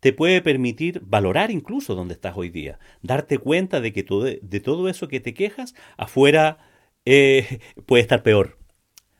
te 0.00 0.12
puede 0.12 0.40
permitir 0.42 1.00
valorar 1.04 1.50
incluso 1.50 1.94
dónde 1.94 2.14
estás 2.14 2.36
hoy 2.36 2.50
día. 2.50 2.78
Darte 3.02 3.38
cuenta 3.38 3.80
de 3.80 3.92
que 3.92 4.02
todo, 4.02 4.24
de 4.24 4.60
todo 4.60 4.88
eso 4.88 5.08
que 5.08 5.20
te 5.20 5.34
quejas, 5.34 5.74
afuera 5.96 6.58
eh, 7.04 7.60
puede 7.86 8.02
estar 8.02 8.22
peor. 8.22 8.58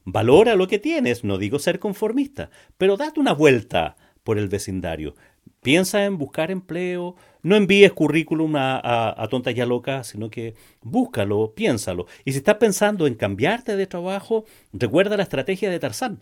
Valora 0.04 0.54
lo 0.54 0.68
que 0.68 0.78
tienes, 0.78 1.22
no 1.24 1.37
digo 1.37 1.59
ser 1.59 1.78
conformista, 1.78 2.50
pero 2.78 2.96
date 2.96 3.20
una 3.20 3.35
vuelta 3.35 3.96
por 4.24 4.38
el 4.38 4.48
vecindario. 4.48 5.16
Piensa 5.61 6.04
en 6.04 6.16
buscar 6.16 6.50
empleo, 6.50 7.16
no 7.48 7.56
envíes 7.56 7.92
currículum 7.92 8.54
a, 8.56 9.26
tontas 9.30 9.54
ya 9.54 9.66
locas, 9.66 10.06
sino 10.08 10.30
que 10.30 10.54
búscalo, 10.82 11.52
piénsalo. 11.54 12.06
Y 12.24 12.32
si 12.32 12.38
estás 12.38 12.56
pensando 12.56 13.06
en 13.06 13.14
cambiarte 13.14 13.76
de 13.76 13.87
trabajo, 13.87 14.44
recuerda 14.72 15.16
la 15.16 15.24
estrategia 15.24 15.70
de 15.70 15.78
Tarzán. 15.78 16.20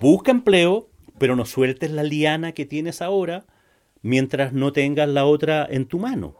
Busca 0.00 0.30
empleo, 0.30 0.88
pero 1.18 1.34
no 1.34 1.44
sueltes 1.44 1.90
la 1.90 2.02
liana 2.02 2.52
que 2.52 2.66
tienes 2.66 3.02
ahora 3.02 3.44
mientras 4.02 4.52
no 4.52 4.72
tengas 4.72 5.08
la 5.08 5.24
otra 5.24 5.66
en 5.68 5.86
tu 5.86 5.98
mano. 5.98 6.36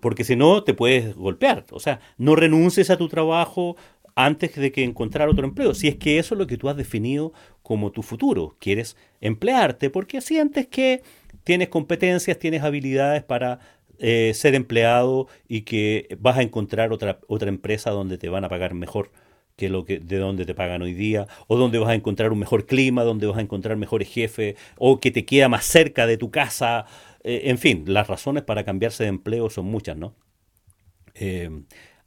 Porque 0.00 0.24
si 0.24 0.36
no, 0.36 0.62
te 0.62 0.74
puedes 0.74 1.14
golpear. 1.14 1.64
O 1.70 1.80
sea, 1.80 2.00
no 2.18 2.36
renuncies 2.36 2.90
a 2.90 2.98
tu 2.98 3.08
trabajo 3.08 3.76
antes 4.14 4.54
de 4.54 4.70
que 4.70 4.84
encontrar 4.84 5.28
otro 5.28 5.46
empleo. 5.46 5.74
Si 5.74 5.88
es 5.88 5.96
que 5.96 6.18
eso 6.18 6.34
es 6.34 6.38
lo 6.38 6.46
que 6.46 6.58
tú 6.58 6.68
has 6.68 6.76
definido 6.76 7.32
como 7.62 7.90
tu 7.90 8.02
futuro. 8.02 8.56
Quieres 8.58 8.96
emplearte 9.20 9.90
porque 9.90 10.20
sientes 10.20 10.66
que 10.66 11.02
tienes 11.44 11.68
competencias, 11.68 12.38
tienes 12.38 12.62
habilidades 12.62 13.22
para 13.22 13.60
eh, 13.98 14.32
ser 14.34 14.54
empleado 14.54 15.28
y 15.46 15.62
que 15.62 16.16
vas 16.18 16.38
a 16.38 16.42
encontrar 16.42 16.92
otra, 16.92 17.20
otra 17.28 17.48
empresa 17.48 17.90
donde 17.90 18.18
te 18.18 18.28
van 18.28 18.44
a 18.44 18.48
pagar 18.48 18.74
mejor 18.74 19.12
que 19.56 19.68
lo 19.68 19.84
que 19.84 20.00
de 20.00 20.18
dónde 20.18 20.44
te 20.46 20.54
pagan 20.54 20.82
hoy 20.82 20.94
día, 20.94 21.28
o 21.46 21.56
dónde 21.56 21.78
vas 21.78 21.90
a 21.90 21.94
encontrar 21.94 22.32
un 22.32 22.38
mejor 22.40 22.66
clima, 22.66 23.04
dónde 23.04 23.26
vas 23.26 23.38
a 23.38 23.40
encontrar 23.40 23.76
mejores 23.76 24.08
jefes, 24.08 24.56
o 24.78 24.98
que 25.00 25.10
te 25.10 25.24
queda 25.24 25.48
más 25.48 25.64
cerca 25.64 26.06
de 26.06 26.16
tu 26.16 26.30
casa. 26.30 26.86
Eh, 27.22 27.42
en 27.44 27.58
fin, 27.58 27.84
las 27.86 28.08
razones 28.08 28.42
para 28.42 28.64
cambiarse 28.64 29.04
de 29.04 29.10
empleo 29.10 29.50
son 29.50 29.66
muchas, 29.66 29.96
¿no? 29.96 30.14
Eh, 31.14 31.50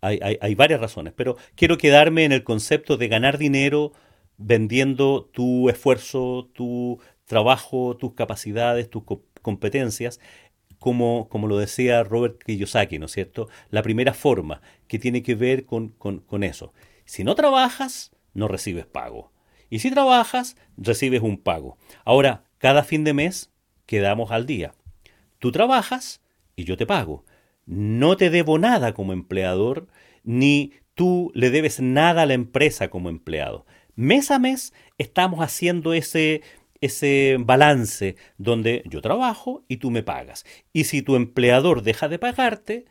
hay, 0.01 0.19
hay, 0.21 0.55
varias 0.55 0.79
razones, 0.79 1.13
pero 1.15 1.37
quiero 1.55 1.77
quedarme 1.77 2.25
en 2.25 2.31
el 2.31 2.43
concepto 2.43 2.97
de 2.97 3.07
ganar 3.07 3.37
dinero 3.37 3.93
vendiendo 4.37 5.25
tu 5.33 5.69
esfuerzo, 5.69 6.49
tu 6.53 6.99
trabajo, 7.25 7.97
tus 7.97 8.13
capacidades, 8.13 8.89
tus 8.89 9.03
competencias, 9.47 10.19
como, 10.77 11.29
como 11.29 11.47
lo 11.47 11.57
decía 11.57 12.03
Robert 12.03 12.43
Kiyosaki, 12.43 12.99
¿no 12.99 13.05
es 13.05 13.13
cierto? 13.13 13.47
La 13.69 13.81
primera 13.81 14.13
forma 14.13 14.61
que 14.89 14.99
tiene 14.99 15.23
que 15.23 15.35
ver 15.35 15.63
con, 15.63 15.87
con 15.87 16.43
eso. 16.43 16.73
Si 17.05 17.23
no 17.23 17.33
trabajas, 17.33 18.11
no 18.33 18.49
recibes 18.49 18.85
pago. 18.85 19.31
Y 19.69 19.79
si 19.79 19.89
trabajas, 19.89 20.57
recibes 20.75 21.21
un 21.21 21.37
pago. 21.37 21.77
Ahora, 22.03 22.43
cada 22.57 22.83
fin 22.83 23.05
de 23.05 23.13
mes 23.13 23.53
quedamos 23.85 24.31
al 24.31 24.45
día. 24.45 24.73
Tú 25.39 25.53
trabajas 25.53 26.19
y 26.57 26.65
yo 26.65 26.75
te 26.75 26.85
pago. 26.85 27.23
No 27.65 28.17
te 28.17 28.29
debo 28.29 28.59
nada 28.59 28.93
como 28.93 29.13
empleador, 29.13 29.87
ni 30.25 30.73
tú 30.93 31.31
le 31.33 31.51
debes 31.51 31.79
nada 31.79 32.23
a 32.23 32.25
la 32.25 32.33
empresa 32.33 32.89
como 32.89 33.07
empleado. 33.07 33.65
Mes 33.95 34.29
a 34.29 34.39
mes 34.39 34.73
estamos 34.97 35.39
haciendo 35.39 35.93
ese, 35.93 36.41
ese 36.81 37.37
balance 37.39 38.15
donde 38.37 38.83
yo 38.85 39.01
trabajo 39.01 39.63
y 39.67 39.77
tú 39.77 39.91
me 39.91 40.03
pagas. 40.03 40.45
Y 40.73 40.85
si 40.85 41.01
tu 41.01 41.15
empleador 41.15 41.83
deja 41.83 42.07
de 42.07 42.19
pagarte, 42.19 42.85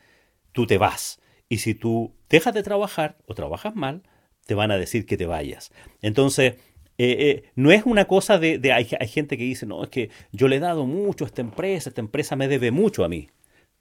tú 0.52 0.66
te 0.66 0.78
vas. 0.78 1.20
Y 1.48 1.58
si 1.58 1.74
tú 1.74 2.14
dejas 2.28 2.54
de 2.54 2.62
trabajar 2.62 3.18
o 3.26 3.34
trabajas 3.34 3.74
mal, 3.76 4.02
te 4.46 4.54
van 4.54 4.70
a 4.70 4.78
decir 4.78 5.06
que 5.06 5.16
te 5.16 5.26
vayas. 5.26 5.72
Entonces, 6.02 6.54
eh, 6.98 7.16
eh, 7.18 7.50
no 7.54 7.72
es 7.72 7.84
una 7.84 8.06
cosa 8.06 8.38
de, 8.38 8.60
hay, 8.72 8.84
gente 9.08 9.36
que 9.36 9.44
dice, 9.44 9.66
no, 9.66 9.84
es 9.84 9.90
que 9.90 10.10
yo 10.32 10.48
le 10.48 10.56
he 10.56 10.60
dado 10.60 10.86
mucho 10.86 11.24
a 11.24 11.28
esta 11.28 11.42
empresa, 11.42 11.90
esta 11.90 12.00
empresa 12.00 12.36
me 12.36 12.48
debe 12.48 12.70
mucho 12.70 13.04
a 13.04 13.08
mí. 13.08 13.28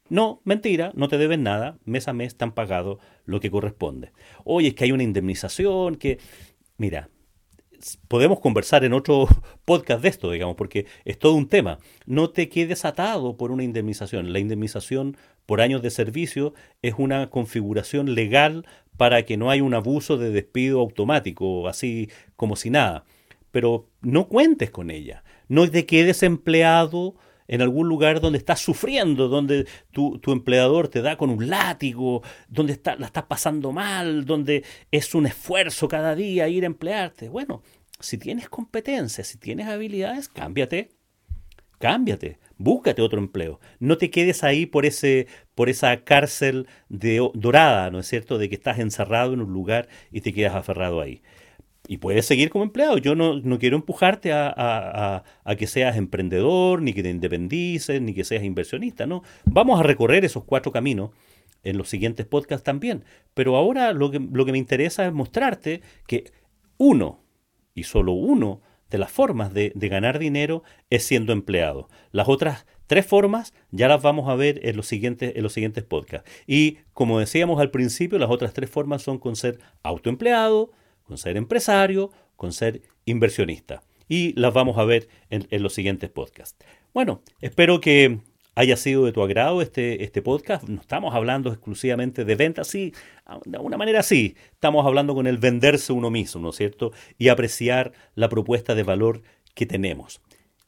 No, 0.09 0.41
mentira, 0.43 0.91
no 0.95 1.07
te 1.07 1.17
deben 1.17 1.41
nada, 1.41 1.79
mes 1.85 2.07
a 2.07 2.13
mes 2.13 2.35
te 2.37 2.43
han 2.43 2.53
pagado 2.53 2.99
lo 3.25 3.39
que 3.39 3.49
corresponde. 3.49 4.11
Oye, 4.43 4.69
es 4.69 4.73
que 4.75 4.83
hay 4.83 4.91
una 4.91 5.03
indemnización 5.03 5.95
que, 5.95 6.19
mira, 6.77 7.09
podemos 8.07 8.39
conversar 8.39 8.83
en 8.83 8.93
otro 8.93 9.27
podcast 9.65 10.01
de 10.01 10.09
esto, 10.09 10.31
digamos, 10.31 10.55
porque 10.55 10.85
es 11.05 11.19
todo 11.19 11.33
un 11.33 11.47
tema. 11.47 11.79
No 12.05 12.29
te 12.29 12.49
quedes 12.49 12.85
atado 12.85 13.37
por 13.37 13.51
una 13.51 13.63
indemnización. 13.63 14.33
La 14.33 14.39
indemnización 14.39 15.17
por 15.45 15.61
años 15.61 15.81
de 15.81 15.89
servicio 15.89 16.53
es 16.81 16.95
una 16.97 17.29
configuración 17.29 18.15
legal 18.15 18.65
para 18.97 19.23
que 19.23 19.37
no 19.37 19.49
haya 19.49 19.63
un 19.63 19.73
abuso 19.73 20.17
de 20.17 20.31
despido 20.31 20.79
automático, 20.79 21.67
así 21.67 22.09
como 22.35 22.55
si 22.55 22.69
nada. 22.69 23.05
Pero 23.51 23.87
no 24.01 24.27
cuentes 24.27 24.71
con 24.71 24.89
ella. 24.89 25.23
No 25.47 25.69
te 25.69 25.85
quedes 25.85 26.23
empleado 26.23 27.15
en 27.47 27.61
algún 27.61 27.87
lugar 27.87 28.21
donde 28.21 28.37
estás 28.37 28.59
sufriendo, 28.59 29.27
donde 29.27 29.67
tu, 29.91 30.19
empleador 30.31 30.87
te 30.87 31.01
da 31.01 31.17
con 31.17 31.29
un 31.29 31.49
látigo, 31.49 32.23
donde 32.47 32.73
está, 32.73 32.95
la 32.95 33.07
estás 33.07 33.25
pasando 33.25 33.71
mal, 33.71 34.25
donde 34.25 34.63
es 34.91 35.13
un 35.15 35.25
esfuerzo 35.25 35.87
cada 35.87 36.15
día 36.15 36.47
ir 36.47 36.63
a 36.63 36.67
emplearte. 36.67 37.29
Bueno, 37.29 37.61
si 37.99 38.17
tienes 38.17 38.49
competencias, 38.49 39.27
si 39.27 39.37
tienes 39.37 39.67
habilidades, 39.67 40.27
cámbiate, 40.27 40.89
cámbiate, 41.79 42.39
búscate 42.57 43.01
otro 43.01 43.19
empleo. 43.19 43.59
No 43.79 43.97
te 43.97 44.09
quedes 44.09 44.43
ahí 44.43 44.65
por, 44.65 44.85
ese, 44.85 45.27
por 45.53 45.69
esa 45.69 46.03
cárcel 46.03 46.67
de, 46.89 47.29
dorada, 47.33 47.91
¿no 47.91 47.99
es 47.99 48.07
cierto?, 48.07 48.37
de 48.37 48.49
que 48.49 48.55
estás 48.55 48.79
encerrado 48.79 49.33
en 49.33 49.41
un 49.41 49.53
lugar 49.53 49.87
y 50.11 50.21
te 50.21 50.33
quedas 50.33 50.55
aferrado 50.55 51.01
ahí 51.01 51.21
y 51.87 51.97
puedes 51.97 52.25
seguir 52.25 52.49
como 52.49 52.63
empleado. 52.63 52.97
Yo 52.97 53.15
no, 53.15 53.59
quiero 53.59 53.75
empujarte 53.75 54.31
a, 54.33 55.23
que 55.57 55.67
seas 55.67 55.97
emprendedor, 55.97 56.81
ni 56.81 56.93
que 56.93 57.03
te 57.03 57.09
independices, 57.09 58.01
ni 58.01 58.13
que 58.13 58.23
seas 58.23 58.43
inversionista. 58.43 59.05
No, 59.05 59.23
vamos 59.45 59.79
a 59.79 59.83
recorrer 59.83 60.25
esos 60.25 60.43
cuatro 60.43 60.71
caminos 60.71 61.11
en 61.63 61.77
los 61.77 61.89
siguientes 61.89 62.25
podcasts 62.25 62.63
también. 62.63 63.03
Pero 63.33 63.55
ahora 63.55 63.93
lo 63.93 64.11
que, 64.11 64.19
lo 64.19 64.45
que 64.45 64.51
me 64.51 64.57
interesa 64.57 65.05
es 65.05 65.13
mostrarte 65.13 65.81
que 66.07 66.31
uno, 66.77 67.23
y 67.73 67.83
solo 67.83 68.13
uno, 68.13 68.61
de 68.89 68.99
las 68.99 69.11
formas 69.11 69.53
de, 69.53 69.71
de 69.75 69.89
ganar 69.89 70.19
dinero 70.19 70.63
es 70.89 71.03
siendo 71.03 71.33
empleado. 71.33 71.89
Las 72.11 72.29
otras 72.29 72.65
tres 72.87 73.05
formas 73.05 73.53
ya 73.71 73.87
las 73.87 74.01
vamos 74.01 74.29
a 74.29 74.35
ver 74.35 74.59
en 74.63 74.77
los 74.77 74.87
siguientes, 74.87 75.33
en 75.35 75.43
los 75.43 75.53
siguientes 75.53 75.83
podcasts. 75.83 76.29
Y 76.47 76.77
como 76.93 77.19
decíamos 77.19 77.59
al 77.59 77.71
principio, 77.71 78.19
las 78.19 78.29
otras 78.29 78.53
tres 78.53 78.69
formas 78.69 79.01
son 79.01 79.17
con 79.17 79.35
ser 79.35 79.59
autoempleado, 79.83 80.71
con 81.05 81.17
ser 81.17 81.37
empresario, 81.37 82.11
con 82.35 82.51
ser 82.51 82.81
inversionista. 83.05 83.83
Y 84.07 84.33
las 84.39 84.53
vamos 84.53 84.77
a 84.77 84.83
ver 84.83 85.07
en, 85.29 85.47
los 85.63 85.73
siguientes 85.73 86.09
podcasts. 86.09 86.63
Bueno, 86.93 87.21
espero 87.41 87.81
que 87.81 88.19
haya 88.53 88.77
sido 88.77 89.05
de 89.05 89.11
tu 89.11 89.21
agrado 89.21 89.61
este, 89.61 90.03
este 90.03 90.21
podcast. 90.21 90.67
No 90.67 90.81
estamos 90.81 91.15
hablando 91.15 91.49
exclusivamente 91.49 92.23
de 92.23 92.35
ventas, 92.35 92.67
sí, 92.67 92.93
de 93.45 93.57
alguna 93.57 93.77
manera 93.77 94.03
sí. 94.03 94.35
Estamos 94.51 94.85
hablando 94.85 95.15
con 95.15 95.27
el 95.27 95.37
venderse 95.37 95.91
uno 95.93 96.09
mismo, 96.09 96.41
¿no 96.41 96.49
es 96.49 96.55
cierto? 96.55 96.91
Y 97.17 97.29
apreciar 97.29 97.93
la 98.13 98.29
propuesta 98.29 98.75
de 98.75 98.83
valor 98.83 99.23
que 99.55 99.65
tenemos. 99.65 100.21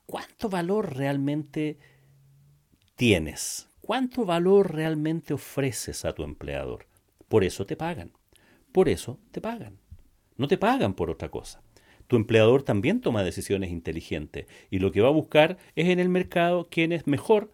¿Cuánto 0.05 0.49
valor 0.49 0.95
realmente 0.95 1.77
tienes? 2.95 3.69
¿Cuánto 3.81 4.25
valor 4.25 4.73
realmente 4.73 5.33
ofreces 5.33 6.05
a 6.05 6.13
tu 6.13 6.23
empleador? 6.23 6.87
Por 7.27 7.43
eso 7.43 7.65
te 7.65 7.75
pagan. 7.75 8.11
Por 8.71 8.89
eso 8.89 9.19
te 9.31 9.41
pagan. 9.41 9.79
No 10.37 10.47
te 10.47 10.57
pagan 10.57 10.93
por 10.93 11.09
otra 11.09 11.29
cosa. 11.29 11.61
Tu 12.07 12.15
empleador 12.15 12.63
también 12.63 13.01
toma 13.01 13.23
decisiones 13.23 13.71
inteligentes 13.71 14.45
y 14.69 14.79
lo 14.79 14.91
que 14.91 15.01
va 15.01 15.09
a 15.09 15.11
buscar 15.11 15.57
es 15.75 15.89
en 15.89 15.99
el 15.99 16.09
mercado 16.09 16.67
quién 16.71 16.93
es 16.93 17.05
mejor, 17.05 17.51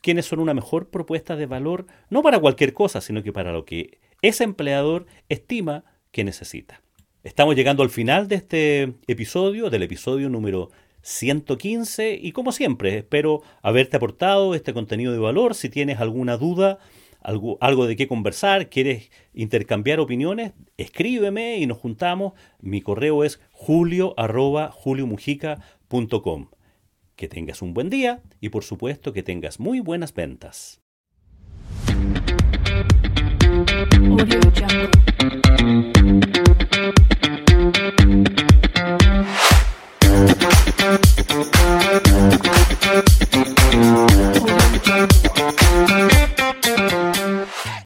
quiénes 0.00 0.24
son 0.26 0.40
una 0.40 0.54
mejor 0.54 0.88
propuesta 0.88 1.36
de 1.36 1.46
valor, 1.46 1.86
no 2.08 2.22
para 2.22 2.38
cualquier 2.38 2.72
cosa, 2.72 3.00
sino 3.00 3.22
que 3.22 3.32
para 3.32 3.52
lo 3.52 3.64
que 3.64 3.98
ese 4.22 4.44
empleador 4.44 5.06
estima 5.28 5.84
que 6.12 6.24
necesita. 6.24 6.80
Estamos 7.24 7.54
llegando 7.54 7.82
al 7.82 7.90
final 7.90 8.26
de 8.26 8.36
este 8.36 8.94
episodio, 9.06 9.68
del 9.68 9.82
episodio 9.82 10.28
número 10.28 10.70
115 11.02 12.18
y 12.20 12.32
como 12.32 12.52
siempre 12.52 12.96
espero 12.98 13.42
haberte 13.60 13.96
aportado 13.96 14.54
este 14.54 14.72
contenido 14.72 15.12
de 15.12 15.18
valor. 15.18 15.54
Si 15.54 15.68
tienes 15.68 16.00
alguna 16.00 16.36
duda, 16.36 16.78
algo, 17.24 17.58
algo 17.60 17.86
de 17.86 17.96
qué 17.96 18.08
conversar, 18.08 18.68
quieres 18.68 19.10
intercambiar 19.32 20.00
opiniones, 20.00 20.52
escríbeme 20.76 21.58
y 21.58 21.66
nos 21.66 21.78
juntamos. 21.78 22.32
Mi 22.60 22.80
correo 22.80 23.24
es 23.24 23.40
julio 23.50 24.14
Que 27.16 27.28
tengas 27.28 27.62
un 27.62 27.74
buen 27.74 27.90
día 27.90 28.22
y 28.40 28.48
por 28.48 28.64
supuesto 28.64 29.12
que 29.12 29.22
tengas 29.22 29.60
muy 29.60 29.80
buenas 29.80 30.14
ventas. 30.14 30.80